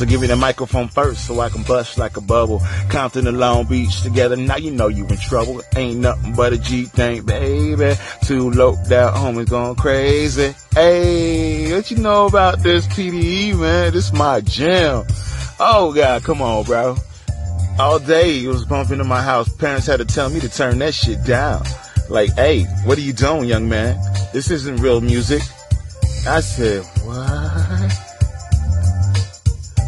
So 0.00 0.06
give 0.06 0.22
me 0.22 0.28
the 0.28 0.36
microphone 0.36 0.88
first 0.88 1.26
so 1.26 1.40
I 1.40 1.50
can 1.50 1.62
bust 1.62 1.98
like 1.98 2.16
a 2.16 2.22
bubble. 2.22 2.62
Compton 2.88 3.26
and 3.26 3.38
Long 3.38 3.66
Beach 3.66 4.00
together, 4.00 4.34
now 4.34 4.56
you 4.56 4.70
know 4.70 4.88
you 4.88 5.06
in 5.06 5.18
trouble. 5.18 5.60
Ain't 5.76 6.00
nothing 6.00 6.34
but 6.34 6.54
a 6.54 6.58
G 6.58 6.86
thing, 6.86 7.22
baby. 7.24 7.92
Two 8.24 8.50
low 8.50 8.78
down 8.88 9.12
homies 9.12 9.50
going 9.50 9.74
crazy. 9.74 10.54
Hey, 10.72 11.70
what 11.74 11.90
you 11.90 11.98
know 11.98 12.24
about 12.24 12.60
this 12.60 12.86
PDE, 12.86 13.58
man? 13.58 13.92
This 13.92 14.10
my 14.10 14.40
jam. 14.40 15.04
Oh 15.60 15.92
God, 15.94 16.24
come 16.24 16.40
on, 16.40 16.64
bro. 16.64 16.96
All 17.78 17.98
day 17.98 18.42
it 18.42 18.48
was 18.48 18.64
bumping 18.64 19.00
in 19.00 19.06
my 19.06 19.20
house. 19.20 19.50
Parents 19.56 19.86
had 19.86 19.98
to 19.98 20.06
tell 20.06 20.30
me 20.30 20.40
to 20.40 20.48
turn 20.48 20.78
that 20.78 20.94
shit 20.94 21.22
down. 21.26 21.62
Like, 22.08 22.32
hey, 22.36 22.62
what 22.86 22.96
are 22.96 23.02
you 23.02 23.12
doing, 23.12 23.44
young 23.44 23.68
man? 23.68 24.00
This 24.32 24.50
isn't 24.50 24.76
real 24.76 25.02
music. 25.02 25.42
I 26.26 26.40
said, 26.40 26.84
what? 27.04 27.49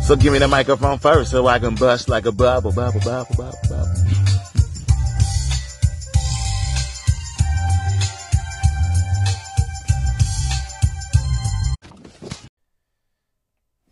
So 0.04 0.16
give 0.16 0.32
me 0.32 0.40
the 0.40 0.48
microphone 0.48 0.98
first 0.98 1.30
so 1.30 1.46
I 1.46 1.60
can 1.60 1.76
bust 1.76 2.08
like 2.08 2.26
a 2.26 2.32
bubble, 2.32 2.72
bubble, 2.72 2.98
bubble, 3.00 3.36
bubble, 3.36 3.58
bubble. 3.68 3.94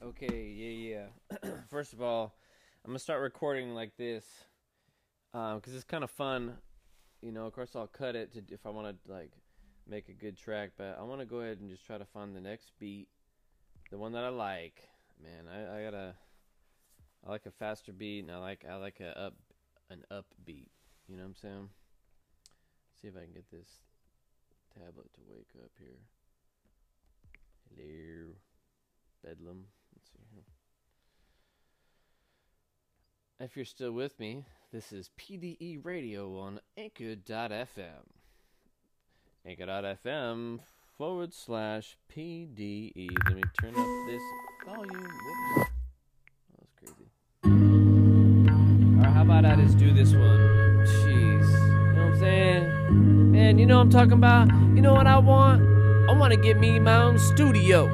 Okay, 0.02 0.48
yeah, 0.48 1.06
yeah. 1.44 1.50
First 1.70 1.92
of 1.92 2.02
all, 2.02 2.34
I'm 2.84 2.90
gonna 2.90 2.98
start 2.98 3.22
recording 3.22 3.74
like 3.74 3.96
this 3.96 4.24
because 5.32 5.52
um, 5.54 5.74
it's 5.74 5.84
kind 5.84 6.02
of 6.02 6.10
fun. 6.10 6.54
You 7.22 7.30
know, 7.30 7.46
of 7.46 7.54
course, 7.54 7.76
I'll 7.76 7.86
cut 7.86 8.16
it 8.16 8.32
to 8.32 8.42
if 8.52 8.66
I 8.66 8.70
want 8.70 8.88
to 9.04 9.12
like 9.12 9.30
make 9.88 10.08
a 10.08 10.12
good 10.12 10.36
track, 10.36 10.72
but 10.76 10.98
I 10.98 11.04
want 11.04 11.20
to 11.20 11.26
go 11.26 11.36
ahead 11.36 11.60
and 11.60 11.70
just 11.70 11.86
try 11.86 11.98
to 11.98 12.04
find 12.04 12.34
the 12.34 12.40
next 12.40 12.72
beat, 12.80 13.06
the 13.92 13.96
one 13.96 14.12
that 14.12 14.24
I 14.24 14.30
like 14.30 14.82
man, 15.22 15.46
I, 15.48 15.78
I 15.78 15.84
gotta. 15.84 16.14
I 17.26 17.30
like 17.30 17.46
a 17.46 17.50
faster 17.50 17.92
beat, 17.92 18.20
and 18.20 18.30
I 18.30 18.38
like 18.38 18.64
I 18.68 18.76
like 18.76 19.00
a 19.00 19.18
up 19.18 19.34
an 19.90 20.04
up 20.10 20.26
beat. 20.44 20.70
You 21.08 21.16
know 21.16 21.22
what 21.22 21.30
I'm 21.30 21.34
saying? 21.36 21.68
Let's 21.68 23.02
see 23.02 23.08
if 23.08 23.16
I 23.16 23.24
can 23.24 23.32
get 23.32 23.50
this 23.50 23.68
tablet 24.74 25.12
to 25.14 25.20
wake 25.28 25.50
up 25.62 25.72
here. 25.78 25.98
Hello, 27.68 28.34
Bedlam. 29.24 29.64
Let's 29.94 30.10
see 30.10 30.18
here. 30.32 30.44
If 33.40 33.56
you're 33.56 33.64
still 33.64 33.92
with 33.92 34.18
me, 34.20 34.44
this 34.72 34.92
is 34.92 35.10
PDE 35.18 35.84
Radio 35.84 36.38
on 36.38 36.60
Anchor.fm. 36.76 38.04
Anchor.fm 39.46 40.60
forward 41.00 41.32
slash 41.32 41.96
PDE. 42.14 43.08
Let 43.24 43.34
me 43.34 43.42
turn 43.58 43.70
up 43.70 43.86
this 44.06 44.20
volume. 44.66 45.02
Whoops. 45.02 45.08
Oh, 45.56 45.64
that 46.50 46.60
was 46.60 46.68
crazy. 46.76 47.08
Alright, 48.98 49.14
how 49.14 49.22
about 49.22 49.46
I 49.46 49.56
just 49.56 49.78
do 49.78 49.94
this 49.94 50.12
one? 50.12 50.20
Jeez. 50.84 51.06
You 51.06 51.92
know 51.94 52.04
what 52.04 52.12
I'm 52.12 52.18
saying? 52.18 53.32
Man, 53.32 53.58
you 53.58 53.64
know 53.64 53.78
what 53.78 53.84
I'm 53.84 53.90
talking 53.90 54.12
about? 54.12 54.48
You 54.48 54.82
know 54.82 54.92
what 54.92 55.06
I 55.06 55.16
want? 55.16 55.62
I 56.10 56.12
want 56.18 56.34
to 56.34 56.38
get 56.38 56.60
me 56.60 56.78
my 56.78 56.96
own 56.96 57.18
studio. 57.18 57.86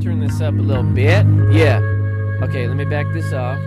Turn 0.00 0.20
this 0.20 0.40
up 0.40 0.54
a 0.54 0.62
little 0.62 0.84
bit. 0.84 1.26
Yeah. 1.50 1.80
Okay, 2.44 2.68
let 2.68 2.76
me 2.76 2.84
back 2.84 3.12
this 3.12 3.32
off. 3.32 3.58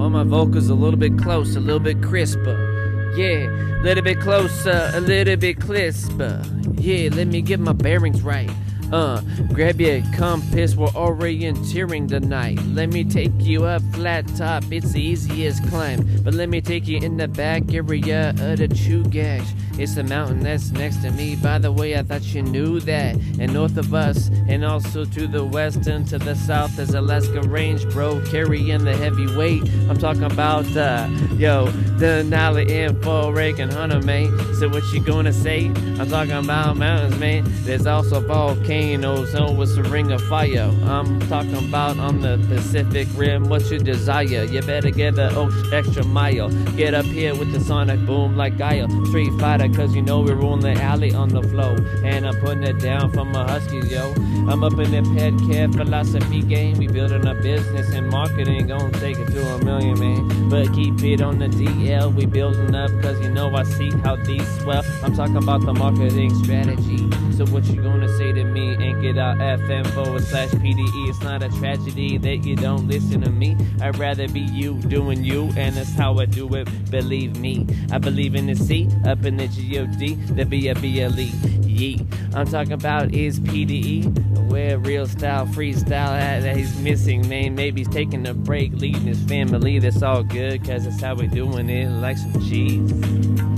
All 0.00 0.10
my 0.10 0.24
vocals 0.24 0.68
a 0.68 0.74
little 0.74 0.98
bit 0.98 1.16
close, 1.16 1.54
a 1.54 1.60
little 1.60 1.78
bit 1.78 2.02
crisper. 2.02 2.71
Yeah, 3.14 3.46
a 3.46 3.82
little 3.82 4.02
bit 4.02 4.20
closer, 4.20 4.90
a 4.94 5.00
little 5.00 5.36
bit 5.36 5.60
crisper. 5.60 6.42
Yeah, 6.76 7.10
let 7.12 7.26
me 7.26 7.42
get 7.42 7.60
my 7.60 7.72
bearings 7.72 8.22
right. 8.22 8.50
Uh, 8.90 9.20
grab 9.52 9.80
your 9.80 10.02
compass, 10.14 10.76
we're 10.76 10.86
orienteering 10.88 12.08
tonight. 12.08 12.58
Let 12.68 12.88
me 12.88 13.04
take 13.04 13.32
you 13.38 13.64
up 13.64 13.82
flat 13.92 14.26
top, 14.36 14.64
it's 14.70 14.92
the 14.92 15.02
easiest 15.02 15.66
climb. 15.68 16.06
But 16.22 16.32
let 16.34 16.48
me 16.48 16.62
take 16.62 16.88
you 16.88 16.98
in 16.98 17.18
the 17.18 17.28
back 17.28 17.72
area 17.72 18.30
of 18.30 18.58
the 18.58 18.68
Chugach. 18.68 19.46
It's 19.78 19.94
the 19.94 20.04
mountain 20.04 20.40
that's 20.40 20.70
next 20.70 21.02
to 21.02 21.10
me. 21.10 21.36
By 21.36 21.58
the 21.58 21.72
way, 21.72 21.96
I 21.96 22.02
thought 22.02 22.22
you 22.22 22.42
knew 22.42 22.80
that. 22.80 23.16
And 23.38 23.52
north 23.52 23.76
of 23.76 23.94
us, 23.94 24.30
and 24.48 24.64
also 24.64 25.04
to 25.04 25.26
the 25.26 25.44
west 25.44 25.86
and 25.86 26.06
to 26.08 26.18
the 26.18 26.34
south, 26.34 26.76
there's 26.76 26.94
Alaska 26.94 27.40
Range, 27.42 27.88
bro, 27.90 28.20
carrying 28.26 28.84
the 28.84 28.96
heavy 28.96 29.34
weight. 29.36 29.62
I'm 29.88 29.98
talking 29.98 30.24
about, 30.24 30.66
uh, 30.76 31.08
yo, 31.36 31.66
Denali 31.98 32.70
and 32.70 32.96
Foraker 32.98 33.60
and 33.60 33.72
Hunter, 33.72 34.00
man. 34.00 34.30
So 34.54 34.68
what 34.68 34.84
you 34.92 35.00
gonna 35.00 35.32
say? 35.32 35.66
I'm 35.66 36.08
talking 36.08 36.32
about 36.32 36.76
mountains, 36.76 37.18
man. 37.18 37.44
There's 37.64 37.86
also 37.86 38.20
volcanoes 38.20 39.34
and 39.34 39.56
with 39.58 39.76
a 39.78 39.82
ring 39.84 40.12
of 40.12 40.22
fire. 40.22 40.70
I'm 40.84 41.20
talking 41.28 41.56
about 41.68 41.98
on 41.98 42.20
the 42.20 42.38
Pacific 42.48 43.08
Rim. 43.14 43.48
What's 43.48 43.70
your 43.70 43.80
desire? 43.80 44.44
You 44.44 44.62
better 44.62 44.90
get 44.90 45.16
the 45.16 45.30
extra 45.72 46.04
mile. 46.04 46.50
Get 46.76 46.94
up 46.94 47.04
here 47.06 47.34
with 47.34 47.52
the 47.52 47.60
sonic 47.60 48.04
boom 48.06 48.36
like 48.36 48.58
Guile. 48.58 48.88
Street 49.06 49.32
Fighter, 49.40 49.61
cause 49.68 49.94
you 49.94 50.02
know 50.02 50.20
we're 50.20 50.40
on 50.42 50.60
the 50.60 50.72
alley 50.72 51.14
on 51.14 51.28
the 51.28 51.42
flow. 51.42 51.76
And 52.04 52.26
I'm 52.26 52.36
putting 52.40 52.62
it 52.64 52.78
down 52.78 53.12
for 53.12 53.24
my 53.24 53.48
Huskies, 53.48 53.90
yo. 53.90 54.12
I'm 54.48 54.64
up 54.64 54.78
in 54.78 54.90
the 54.90 55.02
pet 55.16 55.34
care 55.50 55.68
philosophy 55.68 56.42
game. 56.42 56.78
We 56.78 56.86
building 56.88 57.26
a 57.26 57.34
business 57.34 57.92
and 57.92 58.08
marketing. 58.08 58.66
Gonna 58.66 58.90
take 58.98 59.18
it 59.18 59.26
to 59.26 59.54
a 59.54 59.64
million, 59.64 59.98
man. 59.98 60.48
But 60.48 60.72
keep 60.74 61.02
it 61.02 61.20
on 61.20 61.38
the 61.38 61.48
DL. 61.48 62.14
We 62.14 62.26
building 62.26 62.74
up 62.74 62.90
cause 63.02 63.20
you 63.20 63.30
know 63.30 63.54
I 63.54 63.64
see 63.64 63.90
how 63.90 64.16
these 64.16 64.46
swell. 64.60 64.84
I'm 65.02 65.14
talking 65.14 65.36
about 65.36 65.64
the 65.64 65.74
marketing 65.74 66.34
strategy. 66.42 67.08
So 67.32 67.46
what 67.46 67.64
you 67.64 67.82
gonna 67.82 68.08
say 68.18 68.32
to 68.32 68.44
me? 68.44 68.76
Anchor.fm 68.76 69.86
forward 69.94 70.22
slash 70.22 70.50
PDE. 70.50 71.08
It's 71.08 71.20
not 71.20 71.42
a 71.42 71.48
tragedy 71.48 72.18
that 72.18 72.44
you 72.44 72.56
don't 72.56 72.86
listen 72.88 73.20
to 73.22 73.30
me. 73.30 73.56
I'd 73.80 73.98
rather 73.98 74.28
be 74.28 74.40
you 74.40 74.74
doing 74.82 75.24
you, 75.24 75.50
and 75.56 75.74
that's 75.74 75.94
how 75.94 76.18
I 76.18 76.26
do 76.26 76.52
it. 76.54 76.68
Believe 76.90 77.38
me, 77.38 77.66
I 77.90 77.98
believe 77.98 78.34
in 78.34 78.46
the 78.46 78.54
C, 78.54 78.88
up 79.06 79.24
in 79.24 79.36
the 79.36 79.48
G-O-D, 79.52 80.14
the 80.14 80.44
B-A-B-L-E. 80.44 81.32
Yee. 81.66 82.06
I'm 82.34 82.46
talking 82.46 82.72
about 82.72 83.14
is 83.14 83.40
PDE, 83.40 84.50
where 84.50 84.78
real 84.78 85.06
style, 85.06 85.46
freestyle 85.46 86.40
that 86.42 86.56
he's 86.56 86.78
missing, 86.80 87.28
man. 87.28 87.54
Maybe 87.54 87.80
he's 87.80 87.88
taking 87.88 88.26
a 88.26 88.34
break, 88.34 88.72
leading 88.72 89.02
his 89.02 89.22
family. 89.22 89.78
That's 89.78 90.02
all 90.02 90.22
good, 90.22 90.64
cause 90.64 90.84
that's 90.84 91.00
how 91.00 91.14
we're 91.14 91.28
doing 91.28 91.70
it, 91.70 91.88
like 91.88 92.18
some 92.18 92.40
cheese. 92.48 93.51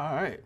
All 0.00 0.14
right. 0.14 0.40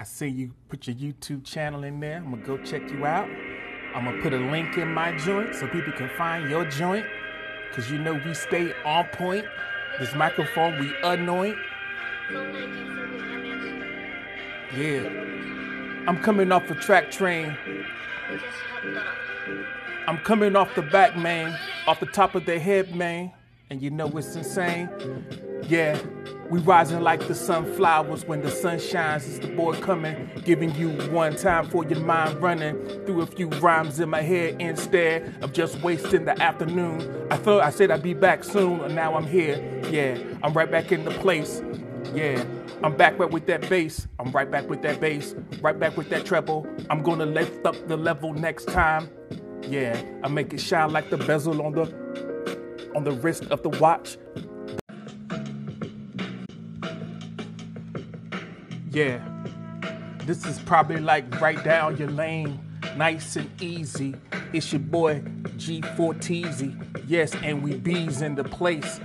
I 0.00 0.02
see 0.02 0.26
you 0.26 0.54
put 0.68 0.88
your 0.88 0.96
YouTube 0.96 1.44
channel 1.44 1.84
in 1.84 2.00
there. 2.00 2.16
I'm 2.16 2.32
gonna 2.32 2.44
go 2.44 2.56
check 2.58 2.90
you 2.90 3.06
out. 3.06 3.28
I'm 3.94 4.06
gonna 4.06 4.20
put 4.20 4.32
a 4.32 4.38
link 4.38 4.76
in 4.76 4.92
my 4.92 5.16
joint 5.18 5.54
so 5.54 5.68
people 5.68 5.92
can 5.92 6.08
find 6.18 6.50
your 6.50 6.64
joint. 6.64 7.06
Cause 7.72 7.88
you 7.92 7.98
know 7.98 8.14
we 8.26 8.34
stay 8.34 8.74
on 8.84 9.06
point. 9.12 9.46
This 10.00 10.16
microphone 10.16 10.80
we 10.80 10.96
anoint. 11.04 11.56
Yeah. 14.76 15.08
I'm 16.08 16.20
coming 16.24 16.50
off 16.50 16.68
a 16.72 16.74
track 16.74 17.12
train. 17.12 17.56
I'm 20.08 20.18
coming 20.18 20.56
off 20.56 20.74
the 20.74 20.82
back, 20.82 21.16
man, 21.16 21.56
off 21.86 22.00
the 22.00 22.06
top 22.06 22.34
of 22.34 22.46
the 22.46 22.58
head, 22.58 22.96
man. 22.96 23.30
And 23.70 23.80
you 23.80 23.90
know 23.90 24.08
it's 24.18 24.34
insane? 24.34 24.88
Yeah, 25.68 25.98
we 26.54 26.60
rising 26.60 27.00
like 27.00 27.26
the 27.26 27.34
sunflowers 27.34 28.26
when 28.26 28.40
the 28.40 28.48
sun 28.48 28.78
shines. 28.78 29.26
It's 29.26 29.44
the 29.44 29.52
boy 29.52 29.72
coming, 29.80 30.30
giving 30.44 30.72
you 30.76 30.90
one 31.10 31.34
time 31.34 31.68
for 31.68 31.84
your 31.84 31.98
mind 31.98 32.40
running 32.40 32.76
through 33.04 33.22
a 33.22 33.26
few 33.26 33.48
rhymes 33.48 33.98
in 33.98 34.08
my 34.08 34.22
head 34.22 34.62
instead 34.62 35.34
of 35.42 35.52
just 35.52 35.82
wasting 35.82 36.26
the 36.26 36.40
afternoon. 36.40 37.26
I 37.32 37.38
thought 37.38 37.64
I 37.64 37.70
said 37.70 37.90
I'd 37.90 38.04
be 38.04 38.14
back 38.14 38.44
soon, 38.44 38.78
and 38.82 38.94
now 38.94 39.16
I'm 39.16 39.26
here. 39.26 39.56
Yeah, 39.90 40.16
I'm 40.44 40.52
right 40.52 40.70
back 40.70 40.92
in 40.92 41.04
the 41.04 41.10
place. 41.10 41.60
Yeah, 42.14 42.44
I'm 42.84 42.96
back 42.96 43.18
right 43.18 43.30
with 43.30 43.46
that 43.46 43.68
bass. 43.68 44.06
I'm 44.20 44.30
right 44.30 44.48
back 44.48 44.68
with 44.68 44.82
that 44.82 45.00
bass. 45.00 45.34
Right 45.60 45.76
back 45.76 45.96
with 45.96 46.08
that 46.10 46.24
treble. 46.24 46.68
I'm 46.88 47.02
gonna 47.02 47.26
lift 47.26 47.66
up 47.66 47.88
the 47.88 47.96
level 47.96 48.32
next 48.32 48.68
time. 48.68 49.10
Yeah, 49.68 50.00
I 50.22 50.28
make 50.28 50.54
it 50.54 50.60
shine 50.60 50.92
like 50.92 51.10
the 51.10 51.16
bezel 51.16 51.60
on 51.62 51.72
the 51.72 52.04
on 52.94 53.02
the 53.02 53.10
wrist 53.10 53.46
of 53.46 53.64
the 53.64 53.70
watch. 53.70 54.16
Yeah, 58.94 59.18
this 60.20 60.46
is 60.46 60.60
probably 60.60 61.00
like 61.00 61.40
right 61.40 61.62
down 61.64 61.96
your 61.96 62.10
lane, 62.10 62.60
nice 62.96 63.34
and 63.34 63.50
easy. 63.60 64.14
It's 64.52 64.72
your 64.72 64.82
boy 64.82 65.20
G4TZ. 65.56 67.02
Yes, 67.08 67.34
and 67.42 67.64
we 67.64 67.74
bees 67.74 68.22
in 68.22 68.36
the 68.36 68.44
place. 68.44 69.00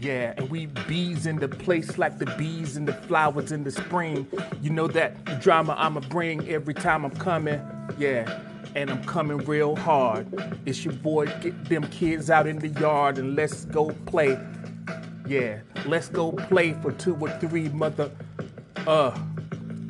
Yeah, 0.00 0.34
and 0.36 0.50
we 0.50 0.66
bees 0.66 1.26
in 1.26 1.36
the 1.36 1.46
place 1.46 1.98
like 1.98 2.18
the 2.18 2.26
bees 2.36 2.76
and 2.76 2.88
the 2.88 2.94
flowers 2.94 3.52
in 3.52 3.62
the 3.62 3.70
spring. 3.70 4.26
You 4.60 4.70
know 4.70 4.88
that 4.88 5.40
drama 5.40 5.76
I'ma 5.78 6.00
bring 6.00 6.48
every 6.48 6.74
time 6.74 7.04
I'm 7.04 7.14
coming. 7.14 7.60
Yeah, 7.96 8.40
and 8.74 8.90
I'm 8.90 9.04
coming 9.04 9.36
real 9.38 9.76
hard. 9.76 10.26
It's 10.66 10.84
your 10.84 10.94
boy, 10.94 11.26
get 11.40 11.66
them 11.66 11.84
kids 11.90 12.28
out 12.28 12.48
in 12.48 12.58
the 12.58 12.70
yard 12.80 13.18
and 13.18 13.36
let's 13.36 13.66
go 13.66 13.90
play. 14.06 14.36
Yeah, 15.28 15.60
let's 15.86 16.08
go 16.08 16.32
play 16.32 16.72
for 16.72 16.90
two 16.90 17.14
or 17.20 17.30
three 17.38 17.68
mother. 17.68 18.10
Uh, 18.88 19.14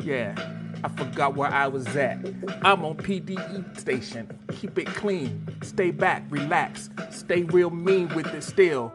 yeah, 0.02 0.34
I 0.82 0.88
forgot 0.88 1.36
where 1.36 1.52
I 1.52 1.68
was 1.68 1.86
at. 1.94 2.18
I'm 2.62 2.84
on 2.84 2.96
PDE 2.96 3.78
station. 3.78 4.36
Keep 4.56 4.76
it 4.76 4.86
clean. 4.86 5.46
Stay 5.62 5.92
back, 5.92 6.24
relax. 6.30 6.90
Stay 7.12 7.44
real 7.44 7.70
mean 7.70 8.08
with 8.16 8.26
it 8.34 8.42
still. 8.42 8.92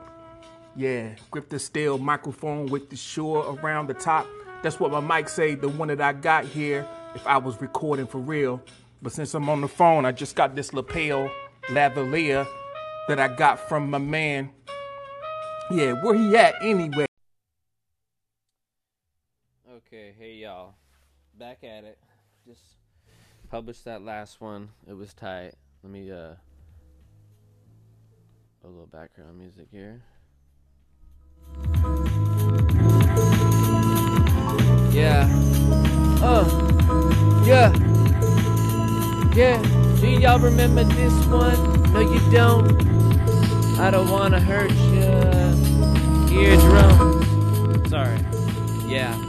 Yeah, 0.76 1.16
grip 1.32 1.48
the 1.48 1.58
steel 1.58 2.00
microphone 2.00 2.66
with 2.66 2.90
the 2.90 2.98
shore 2.98 3.58
around 3.58 3.88
the 3.88 3.94
top. 3.94 4.28
That's 4.62 4.78
what 4.78 4.92
my 4.92 5.00
mic 5.00 5.30
say, 5.30 5.56
the 5.56 5.70
one 5.70 5.88
that 5.88 6.02
I 6.02 6.12
got 6.12 6.44
here, 6.44 6.86
if 7.16 7.26
I 7.26 7.38
was 7.38 7.62
recording 7.62 8.06
for 8.06 8.18
real. 8.18 8.62
But 9.02 9.14
since 9.14 9.34
I'm 9.34 9.48
on 9.48 9.62
the 9.62 9.70
phone, 9.70 10.04
I 10.04 10.12
just 10.12 10.36
got 10.36 10.54
this 10.54 10.74
lapel 10.74 11.32
lavalier 11.70 12.46
that 13.08 13.22
I 13.22 13.30
got 13.30 13.70
from 13.70 13.90
my 13.90 14.00
man. 14.00 14.52
Yeah, 15.72 15.94
where 15.94 16.14
he 16.14 16.36
at 16.36 16.56
anyway? 16.62 17.06
Okay, 19.94 20.16
hey 20.18 20.34
y'all. 20.38 20.74
Back 21.38 21.64
at 21.64 21.84
it. 21.84 22.00
Just 22.48 22.64
published 23.52 23.86
that 23.86 24.02
last 24.02 24.42
one. 24.42 24.70
It 24.90 24.94
was 24.94 25.14
tight. 25.14 25.54
Let 25.84 25.94
me 25.94 26.12
uh 26.12 26.34
a 28.64 28.68
little 28.68 28.88
background 28.88 29.38
music 29.38 29.68
here. 29.70 30.02
Yeah. 34.92 35.30
Uh. 36.24 36.44
Yeah. 37.46 37.72
Yeah. 39.36 39.62
Do 40.02 40.08
y'all 40.08 40.40
remember 40.40 40.86
this 40.86 41.14
one? 41.28 41.94
No, 41.94 42.00
you 42.00 42.20
don't. 42.32 43.80
I 43.80 43.92
don't 43.92 44.10
wanna 44.10 44.40
hurt 44.40 44.72
ya. 44.72 45.54
Eardrum. 46.34 47.88
Sorry. 47.88 48.18
Yeah. 48.92 49.23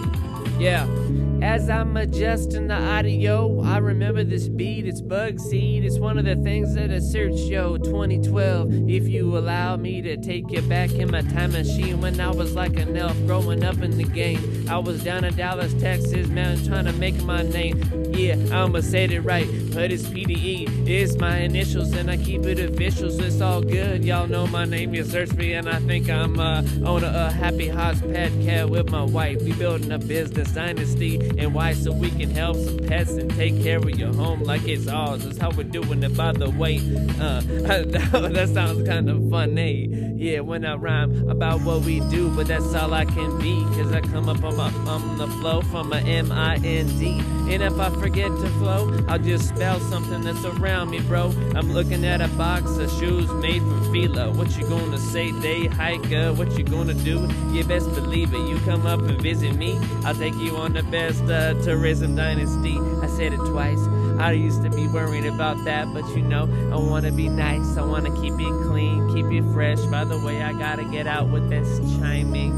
Yeah. 0.59 1.04
As 1.45 1.69
I'm 1.69 1.95
adjusting 1.99 2.69
the 2.69 2.75
audio, 2.75 3.61
I 3.61 3.77
remember 3.77 4.25
this 4.25 4.49
beat. 4.49 4.87
It's 4.87 5.03
Bugseed. 5.03 5.85
It's 5.85 5.99
one 5.99 6.17
of 6.17 6.25
the 6.25 6.37
things 6.37 6.75
that 6.75 6.91
I 6.91 7.01
searched, 7.01 7.51
yo, 7.51 7.77
2012. 7.77 8.89
If 8.89 9.07
you 9.07 9.37
allow 9.37 9.77
me 9.77 10.01
to 10.01 10.17
take 10.17 10.51
you 10.51 10.63
back 10.63 10.93
in 10.93 11.11
my 11.11 11.21
time 11.21 11.53
machine 11.53 12.01
when 12.01 12.19
I 12.19 12.31
was 12.31 12.55
like 12.55 12.79
an 12.79 12.97
elf 12.97 13.15
growing 13.27 13.63
up 13.63 13.83
in 13.83 13.99
the 13.99 14.05
game. 14.05 14.67
I 14.71 14.79
was 14.79 15.05
down 15.05 15.25
in 15.25 15.37
Dallas, 15.37 15.75
Texas, 15.75 16.29
man, 16.29 16.65
trying 16.65 16.87
to 16.87 16.95
make 16.95 17.23
my 17.25 17.43
name. 17.43 17.79
Yeah, 18.15 18.37
I'ma 18.51 18.81
say 18.81 19.05
it 19.05 19.21
right, 19.21 19.47
but 19.75 19.93
it's 19.93 20.05
PDE. 20.05 20.89
It's 20.89 21.19
my 21.19 21.41
initials, 21.41 21.93
and 21.93 22.11
I 22.11 22.17
keep 22.17 22.47
it 22.47 22.59
official, 22.59 23.11
so 23.11 23.23
it's 23.23 23.43
all 23.43 23.61
good. 23.61 24.03
Y'all 24.03 24.27
know 24.27 24.47
my 24.47 24.65
name, 24.65 24.95
you 24.95 25.05
search 25.05 25.33
me, 25.35 25.53
and 25.53 25.69
I 25.69 25.79
think 25.81 26.09
I'm 26.09 26.41
uh, 26.41 26.63
on 26.87 27.05
a, 27.05 27.27
a 27.29 27.31
happy 27.31 27.69
house 27.69 28.01
pet 28.01 28.33
cat 28.43 28.71
with 28.71 28.91
my 28.91 29.03
wife. 29.03 29.43
We 29.43 29.53
building 29.53 29.93
a 29.93 29.99
business 29.99 30.51
dynasty 30.51 31.34
and 31.39 31.55
why 31.55 31.75
so 31.75 31.93
we 31.93 32.11
can 32.11 32.31
help 32.31 32.57
some 32.57 32.79
pets 32.79 33.11
and 33.13 33.31
take 33.35 33.63
care 33.63 33.79
of 33.79 33.91
your 33.99 34.13
home 34.13 34.43
like 34.43 34.67
it's 34.67 34.89
ours. 34.89 35.25
That's 35.25 35.39
how 35.39 35.51
we're 35.51 35.65
doing 35.65 36.03
it, 36.03 36.17
by 36.17 36.33
the 36.33 36.51
way. 36.51 36.79
Uh, 37.21 37.41
that 38.29 38.51
sounds 38.53 38.87
kind 38.87 39.09
of 39.11 39.31
funny. 39.31 40.14
Yeah, 40.25 40.41
when 40.41 40.65
I 40.65 40.75
rhyme 40.77 41.29
about 41.29 41.61
what 41.61 41.83
we 41.83 42.01
do, 42.09 42.31
but 42.31 42.47
that's 42.47 42.75
all 42.75 42.95
I 42.95 43.05
can 43.05 43.39
be. 43.39 43.63
Cause 43.77 43.93
I 43.93 44.01
come 44.01 44.31
up 44.31 44.43
on, 44.43 44.57
my, 44.57 44.73
on 44.91 45.19
the 45.19 45.27
flow 45.27 45.61
from 45.61 45.93
a 45.93 45.99
M 45.99 46.33
I 46.33 46.55
N 46.65 46.87
D. 46.99 47.21
And 47.53 47.63
if 47.63 47.79
I 47.79 47.91
forget 47.91 48.29
to 48.29 48.49
flow, 48.59 49.05
I'll 49.07 49.19
just 49.19 49.51
spell 49.51 49.79
something 49.81 50.23
that's 50.23 50.43
around 50.47 50.89
me, 50.89 51.01
bro. 51.01 51.27
I'm 51.55 51.71
looking 51.75 52.07
at 52.07 52.23
a 52.23 52.29
box 52.39 52.79
of 52.79 52.91
shoes 52.93 53.31
made 53.35 53.61
from 53.61 53.93
Fila. 53.93 54.31
What 54.31 54.57
you 54.57 54.67
gonna 54.67 54.97
say, 54.97 55.31
day 55.43 55.67
hiker? 55.67 56.33
What 56.33 56.57
you 56.57 56.65
gonna 56.65 56.95
do? 56.95 57.29
You 57.53 57.63
best 57.65 57.95
believe 57.95 58.33
it. 58.33 58.49
You 58.49 58.59
come 58.61 58.87
up 58.87 59.01
and 59.01 59.21
visit 59.21 59.55
me, 59.57 59.79
I'll 60.07 60.15
take 60.15 60.37
you 60.37 60.57
on 60.57 60.73
the 60.73 60.85
best 60.85 61.23
uh, 61.25 61.53
tourism 61.63 62.17
dynasty. 62.17 62.79
I 63.03 63.09
said 63.09 63.35
it 63.35 63.45
twice. 63.45 63.87
I 64.19 64.33
used 64.33 64.63
to 64.63 64.71
be 64.71 64.87
worried 64.87 65.27
about 65.27 65.65
that, 65.65 65.93
but 65.93 66.07
you 66.17 66.23
know, 66.23 66.45
I 66.73 66.77
wanna 66.77 67.11
be 67.13 67.29
nice. 67.29 67.77
I 67.77 67.83
wanna 67.83 68.15
keep 68.21 68.35
it 68.35 68.63
clean, 68.67 69.13
keep 69.13 69.27
it 69.27 69.45
fresh. 69.53 69.81
By 69.87 70.05
the 70.05 70.19
way, 70.19 70.43
I 70.43 70.53
gotta 70.53 70.85
get 70.85 71.07
out 71.07 71.29
with 71.29 71.51
this 71.51 71.79
chiming. 71.99 72.53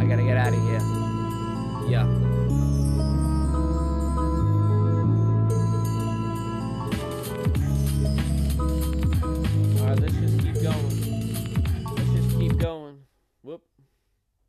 I 0.00 0.04
gotta 0.06 0.22
get 0.22 0.36
out 0.36 0.54
of 0.54 0.62
here. 0.62 0.80
Yeah. 1.88 2.06
Alright, 9.80 10.00
let's 10.00 10.14
just 10.14 10.38
keep 10.40 10.54
going. 10.62 10.90
Let's 11.96 12.10
just 12.10 12.38
keep 12.38 12.56
going. 12.58 12.98
Whoop. 13.42 13.62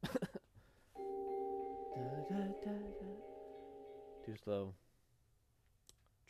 Too 4.25 4.35
slow. 4.43 4.73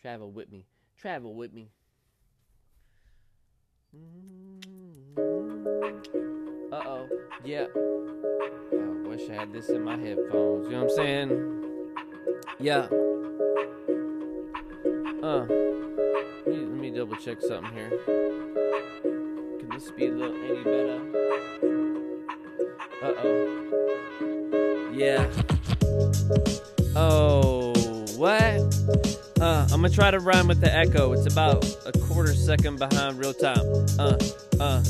Travel 0.01 0.31
with 0.31 0.51
me. 0.51 0.65
Travel 0.97 1.33
with 1.33 1.53
me. 1.53 1.69
Uh 6.71 6.81
oh. 6.85 7.09
Yeah. 7.43 7.65
I 7.75 9.07
wish 9.07 9.29
I 9.29 9.33
had 9.33 9.51
this 9.51 9.69
in 9.69 9.83
my 9.83 9.97
headphones. 9.97 10.67
You 10.67 10.73
know 10.73 10.83
what 10.83 10.91
I'm 10.91 10.95
saying? 10.95 11.29
Yeah. 12.59 12.87
Uh. 15.23 15.45
Let 16.45 16.55
me, 16.55 16.65
let 16.65 16.79
me 16.79 16.91
double 16.91 17.15
check 17.15 17.41
something 17.41 17.73
here. 17.73 17.89
Can 19.59 19.69
this 19.69 19.91
be 19.91 20.05
a 20.05 20.11
little 20.11 20.35
any 20.45 20.63
better? 20.63 21.01
Uh 23.01 23.13
oh. 23.23 24.91
Yeah. 24.93 25.27
Oh, 26.95 27.73
what? 28.15 28.76
I'm 29.71 29.81
gonna 29.81 29.89
try 29.89 30.11
to 30.11 30.19
rhyme 30.19 30.47
with 30.47 30.61
the 30.61 30.73
echo. 30.73 31.11
It's 31.13 31.31
about 31.31 31.65
a 31.85 31.91
quarter 31.91 32.33
second 32.33 32.79
behind 32.79 33.19
real 33.19 33.33
time. 33.33 33.65
Uh, 33.99 34.17
uh. 34.59 34.83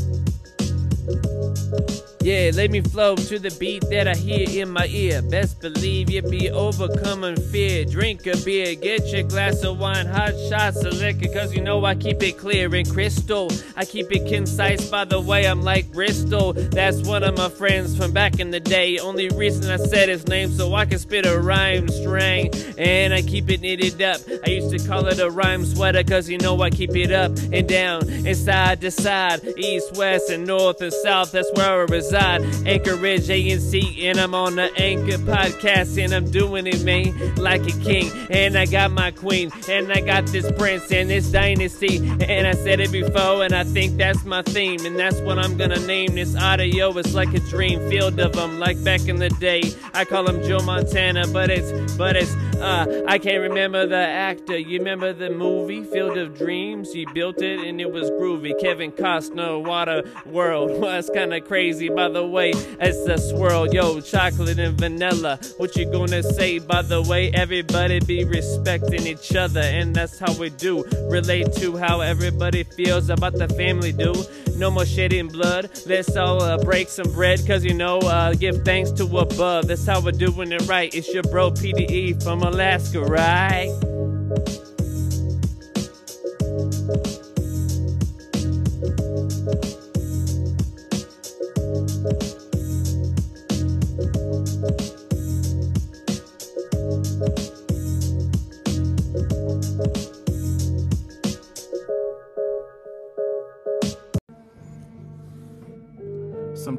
Yeah, 2.27 2.51
let 2.53 2.71
me 2.71 2.81
flow 2.81 3.15
to 3.15 3.39
the 3.39 3.55
beat 3.57 3.89
that 3.89 4.05
I 4.05 4.13
hear 4.13 4.49
in 4.49 4.69
my 4.69 4.85
ear. 4.87 5.21
Best 5.21 5.61
believe 5.61 6.09
you 6.09 6.21
be 6.21 6.51
overcoming 6.51 7.37
fear. 7.37 7.85
Drink 7.85 8.27
a 8.27 8.35
beer, 8.43 8.75
get 8.75 9.07
your 9.13 9.23
glass 9.23 9.63
of 9.63 9.79
wine, 9.79 10.07
hot 10.07 10.33
shots 10.49 10.83
of 10.83 10.91
liquor, 10.95 11.31
cause 11.33 11.55
you 11.55 11.61
know 11.61 11.85
I 11.85 11.95
keep 11.95 12.21
it 12.21 12.37
clear 12.37 12.75
and 12.75 12.91
crystal. 12.91 13.49
I 13.77 13.85
keep 13.85 14.11
it 14.11 14.27
concise, 14.27 14.89
by 14.89 15.05
the 15.05 15.21
way, 15.21 15.47
I'm 15.47 15.61
like 15.61 15.89
Bristol. 15.93 16.51
That's 16.51 17.01
one 17.07 17.23
of 17.23 17.37
my 17.37 17.47
friends 17.47 17.95
from 17.95 18.11
back 18.11 18.41
in 18.41 18.51
the 18.51 18.59
day. 18.59 18.99
Only 18.99 19.29
reason 19.29 19.71
I 19.71 19.77
said 19.77 20.09
his 20.09 20.27
name 20.27 20.51
so 20.51 20.75
I 20.75 20.83
can 20.83 20.99
spit 20.99 21.25
a 21.25 21.39
rhyme 21.39 21.87
string. 21.87 22.53
And 22.77 23.13
I 23.13 23.21
keep 23.21 23.49
it 23.49 23.61
knitted 23.61 24.01
up. 24.01 24.19
I 24.45 24.49
used 24.49 24.77
to 24.77 24.85
call 24.85 25.07
it 25.07 25.19
a 25.19 25.29
rhyme 25.29 25.65
sweater, 25.65 26.03
cause 26.03 26.27
you 26.27 26.39
know 26.39 26.61
I 26.61 26.71
keep 26.71 26.93
it 26.93 27.13
up 27.13 27.31
and 27.53 27.69
down 27.69 28.09
and 28.09 28.35
side 28.35 28.81
to 28.81 28.91
side, 28.91 29.47
east, 29.57 29.95
west, 29.95 30.29
and 30.29 30.45
north 30.45 30.81
and 30.81 30.91
south. 30.91 31.31
That's 31.31 31.49
where 31.53 31.71
I 31.71 31.83
reside. 31.83 32.16
Side. 32.19 32.41
Anchorage, 32.65 33.27
ANC, 33.27 34.03
and 34.03 34.19
I'm 34.19 34.33
on 34.33 34.55
the 34.55 34.71
Anchor 34.77 35.17
podcast, 35.19 36.03
and 36.03 36.13
I'm 36.13 36.29
doing 36.29 36.67
it, 36.67 36.83
man, 36.83 37.35
like 37.35 37.61
a 37.61 37.77
king. 37.79 38.11
And 38.29 38.57
I 38.57 38.65
got 38.65 38.91
my 38.91 39.11
queen, 39.11 39.51
and 39.69 39.91
I 39.91 40.01
got 40.01 40.25
this 40.27 40.51
prince 40.53 40.91
and 40.91 41.09
this 41.09 41.31
dynasty. 41.31 41.97
And 41.97 42.47
I 42.47 42.53
said 42.53 42.79
it 42.79 42.91
before, 42.91 43.43
and 43.43 43.53
I 43.53 43.63
think 43.63 43.97
that's 43.97 44.25
my 44.25 44.41
theme, 44.41 44.85
and 44.85 44.97
that's 44.97 45.19
what 45.21 45.37
I'm 45.37 45.57
gonna 45.57 45.79
name 45.85 46.15
this 46.15 46.35
audio. 46.35 46.97
It's 46.97 47.13
like 47.13 47.33
a 47.33 47.39
dream 47.51 47.79
field 47.89 48.19
of 48.19 48.33
them, 48.33 48.59
like 48.59 48.83
back 48.83 49.07
in 49.07 49.17
the 49.17 49.29
day. 49.29 49.61
I 49.93 50.05
call 50.05 50.27
him 50.27 50.43
Joe 50.43 50.59
Montana, 50.59 51.27
but 51.27 51.49
it's, 51.49 51.95
but 51.95 52.15
it's, 52.15 52.33
uh, 52.57 53.03
I 53.07 53.17
can't 53.19 53.41
remember 53.41 53.85
the 53.85 53.95
actor. 53.95 54.57
You 54.57 54.79
remember 54.79 55.13
the 55.13 55.29
movie 55.29 55.83
Field 55.83 56.17
of 56.17 56.37
Dreams? 56.37 56.91
He 56.91 57.05
built 57.13 57.41
it, 57.41 57.59
and 57.59 57.79
it 57.79 57.91
was 57.91 58.09
groovy. 58.11 58.59
Kevin 58.59 58.91
Costner, 58.91 59.63
Water 59.63 60.03
World. 60.25 60.71
was 60.87 61.09
kind 61.13 61.33
of 61.33 61.45
crazy, 61.45 61.89
by 61.97 62.07
the 62.07 62.23
way. 62.23 62.51
It's 62.79 63.07
a 63.07 63.17
swirl, 63.17 63.73
yo, 63.73 63.99
chocolate 64.01 64.59
and 64.59 64.77
vanilla. 64.77 65.39
What 65.57 65.75
you 65.75 65.91
gonna 65.91 66.21
say, 66.21 66.59
by 66.59 66.83
the 66.83 67.01
way? 67.01 67.31
Everybody 67.31 67.99
be 67.99 68.23
respecting 68.23 69.07
each 69.07 69.35
other, 69.35 69.61
and 69.61 69.95
that's 69.95 70.19
how 70.19 70.31
we 70.37 70.51
do. 70.51 70.85
Relate 71.09 71.51
to 71.53 71.75
how 71.75 72.01
everybody 72.01 72.61
feels 72.61 73.09
about 73.09 73.33
the 73.33 73.47
family, 73.49 73.91
do. 73.91 74.13
No 74.57 74.69
more 74.69 74.85
shedding 74.85 75.27
blood. 75.27 75.71
Let's 75.87 76.15
all 76.15 76.43
uh, 76.43 76.59
break 76.59 76.87
some 76.87 77.11
bread, 77.11 77.39
cause 77.47 77.65
you 77.65 77.73
know, 77.73 77.97
uh, 77.97 78.35
give 78.35 78.63
thanks 78.63 78.91
to 78.91 79.03
above. 79.17 79.67
That's 79.67 79.87
how 79.87 79.99
we're 79.99 80.11
doing 80.11 80.51
it 80.51 80.67
right. 80.67 80.93
It's 80.93 81.11
your 81.11 81.23
bro 81.23 81.49
PDE 81.49 82.21
from 82.23 82.43
Alaska, 82.43 83.01
right? 83.01 83.73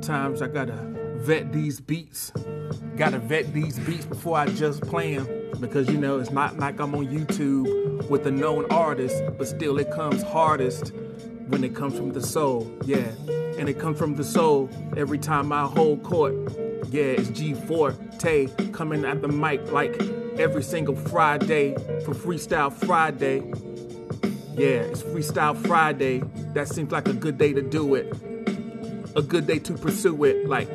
Sometimes 0.09 0.41
I 0.41 0.49
gotta 0.49 0.87
vet 1.17 1.53
these 1.53 1.81
beats. 1.81 2.33
Gotta 2.97 3.19
vet 3.19 3.53
these 3.53 3.79
beats 3.81 4.07
before 4.07 4.39
I 4.39 4.47
just 4.47 4.81
play 4.81 5.17
them 5.19 5.29
because 5.61 5.87
you 5.91 5.99
know 5.99 6.19
it's 6.19 6.31
not 6.31 6.57
like 6.57 6.81
I'm 6.81 6.95
on 6.95 7.09
YouTube 7.09 8.09
with 8.09 8.27
a 8.27 8.31
known 8.31 8.65
artist, 8.71 9.23
but 9.37 9.47
still 9.47 9.79
it 9.79 9.91
comes 9.91 10.23
hardest 10.23 10.95
when 11.49 11.63
it 11.63 11.75
comes 11.75 11.95
from 11.95 12.15
the 12.15 12.23
soul. 12.23 12.75
Yeah, 12.87 13.07
and 13.59 13.69
it 13.69 13.79
comes 13.79 13.99
from 13.99 14.15
the 14.15 14.25
soul 14.25 14.71
every 14.97 15.19
time 15.19 15.53
I 15.53 15.67
hold 15.67 16.03
court. 16.05 16.33
Yeah, 16.89 17.19
it's 17.19 17.29
G4 17.29 18.19
Tay 18.19 18.47
coming 18.73 19.05
at 19.05 19.21
the 19.21 19.29
mic 19.29 19.71
like 19.73 19.95
every 20.39 20.63
single 20.63 20.97
Friday 20.97 21.75
for 22.07 22.15
Freestyle 22.15 22.73
Friday. 22.73 23.41
Yeah, 24.57 24.89
it's 24.89 25.03
Freestyle 25.03 25.55
Friday. 25.67 26.23
That 26.55 26.67
seems 26.69 26.93
like 26.93 27.09
a 27.09 27.13
good 27.13 27.37
day 27.37 27.53
to 27.53 27.61
do 27.61 27.95
it 27.95 28.11
a 29.19 29.23
good 29.23 29.49
day 29.49 29.59
to 29.59 29.75
pursue 29.75 30.23
it, 30.23 30.49
like 30.49 30.69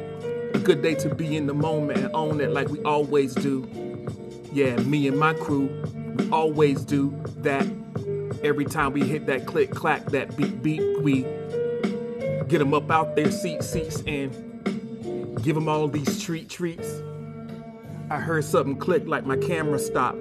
a 0.54 0.60
good 0.60 0.82
day 0.82 0.94
to 0.94 1.16
be 1.16 1.38
in 1.38 1.48
the 1.48 1.54
moment 1.54 1.98
and 2.00 2.14
own 2.14 2.42
it 2.42 2.50
like 2.52 2.68
we 2.68 2.82
always 2.82 3.34
do. 3.34 3.66
Yeah, 4.52 4.76
me 4.82 5.08
and 5.08 5.18
my 5.18 5.34
crew, 5.34 5.70
we 6.18 6.30
always 6.30 6.84
do 6.84 7.18
that. 7.38 7.66
Every 8.44 8.66
time 8.66 8.92
we 8.92 9.08
hit 9.08 9.28
that 9.28 9.46
click 9.46 9.72
clack, 9.72 10.08
that 10.08 10.36
beat 10.36 10.62
beat, 10.62 11.02
we 11.02 11.22
get 12.50 12.60
them 12.60 12.74
up 12.74 12.92
out 12.92 13.16
their 13.16 13.32
seat 13.32 13.64
seats 13.64 14.04
and 14.06 14.32
give 15.42 15.56
them 15.56 15.70
all 15.70 15.88
these 15.88 16.22
treat 16.22 16.50
treats. 16.50 17.02
I 18.10 18.20
heard 18.20 18.44
something 18.44 18.76
click 18.76 19.08
like 19.08 19.26
my 19.26 19.38
camera 19.38 19.80
stopped, 19.80 20.20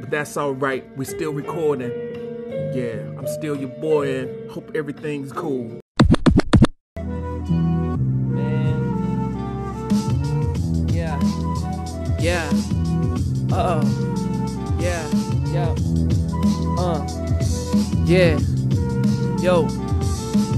but 0.00 0.10
that's 0.10 0.38
all 0.38 0.54
right. 0.54 0.82
We 0.96 1.04
still 1.04 1.34
recording. 1.34 1.92
Yeah, 2.74 3.02
I'm 3.18 3.26
still 3.26 3.54
your 3.54 3.68
boy 3.68 4.20
and 4.20 4.50
hope 4.50 4.70
everything's 4.74 5.30
cool. 5.30 5.83
Yeah. 12.24 12.48
Uh 13.52 13.82
oh. 13.82 14.78
Yeah. 14.80 15.04
Yeah. 15.52 15.74
Uh. 16.78 17.04
Yeah. 18.06 18.38
Yo. 19.42 19.83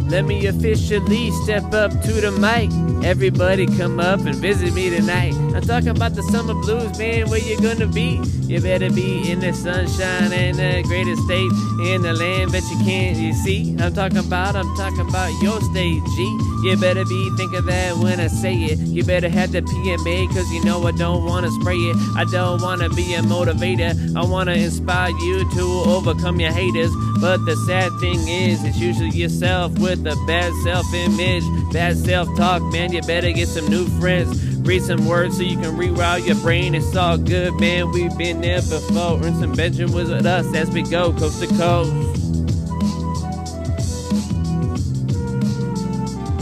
Let 0.08 0.24
me 0.24 0.46
officially 0.46 1.32
step 1.42 1.74
up 1.74 1.90
to 1.90 2.12
the 2.12 2.30
mic. 2.30 2.70
Everybody 3.04 3.66
come 3.66 3.98
up 3.98 4.20
and 4.20 4.36
visit 4.36 4.72
me 4.72 4.88
tonight. 4.88 5.34
I'm 5.34 5.62
talking 5.62 5.88
about 5.88 6.14
the 6.14 6.22
summer 6.24 6.54
blues, 6.54 6.96
man. 6.98 7.28
Where 7.28 7.40
you 7.40 7.60
gonna 7.60 7.86
be? 7.86 8.20
You 8.46 8.60
better 8.60 8.88
be 8.88 9.30
in 9.30 9.40
the 9.40 9.52
sunshine 9.52 10.32
and 10.32 10.56
the 10.56 10.84
greatest 10.86 11.22
state 11.24 11.50
in 11.90 12.02
the 12.02 12.12
land 12.12 12.52
that 12.52 12.62
you 12.70 12.84
can't 12.84 13.18
you 13.18 13.32
see. 13.32 13.76
I'm 13.80 13.92
talking 13.92 14.18
about, 14.18 14.54
I'm 14.54 14.76
talking 14.76 15.08
about 15.08 15.32
your 15.42 15.60
state, 15.60 16.00
G. 16.14 16.22
You 16.62 16.76
better 16.80 17.04
be 17.04 17.30
thinking 17.36 17.66
that 17.66 17.96
when 17.96 18.20
I 18.20 18.28
say 18.28 18.54
it. 18.54 18.78
You 18.78 19.02
better 19.02 19.28
have 19.28 19.50
the 19.50 19.62
PMA, 19.62 20.28
cause 20.28 20.50
you 20.52 20.64
know 20.64 20.86
I 20.86 20.92
don't 20.92 21.24
wanna 21.24 21.50
spray 21.60 21.76
it. 21.76 21.96
I 22.16 22.24
don't 22.30 22.62
wanna 22.62 22.88
be 22.90 23.14
a 23.14 23.22
motivator. 23.22 24.16
I 24.16 24.24
wanna 24.24 24.52
inspire 24.52 25.10
you 25.10 25.48
to 25.50 25.82
overcome 25.86 26.38
your 26.38 26.52
haters. 26.52 26.92
But 27.20 27.44
the 27.44 27.56
sad 27.66 27.90
thing 27.98 28.28
is, 28.28 28.62
it's 28.62 28.78
usually 28.78 29.10
yourself 29.10 29.76
with 29.78 29.95
a 30.00 30.16
bad 30.26 30.52
self 30.64 30.92
image, 30.92 31.44
bad 31.72 31.96
self 31.96 32.28
talk, 32.36 32.62
man. 32.72 32.92
You 32.92 33.02
better 33.02 33.32
get 33.32 33.48
some 33.48 33.68
new 33.68 33.86
friends. 34.00 34.44
Read 34.58 34.82
some 34.82 35.06
words 35.06 35.36
so 35.36 35.42
you 35.42 35.56
can 35.56 35.76
reroute 35.76 36.26
your 36.26 36.36
brain. 36.36 36.74
It's 36.74 36.96
all 36.96 37.16
good, 37.16 37.54
man. 37.60 37.92
We've 37.92 38.16
been 38.18 38.40
there 38.40 38.60
before. 38.60 39.22
Earn 39.22 39.38
some 39.40 39.52
Benjamin 39.52 39.94
with 39.94 40.10
us 40.26 40.54
as 40.54 40.70
we 40.70 40.82
go 40.82 41.12
coast 41.12 41.40
to 41.40 41.46
coast. 41.56 42.05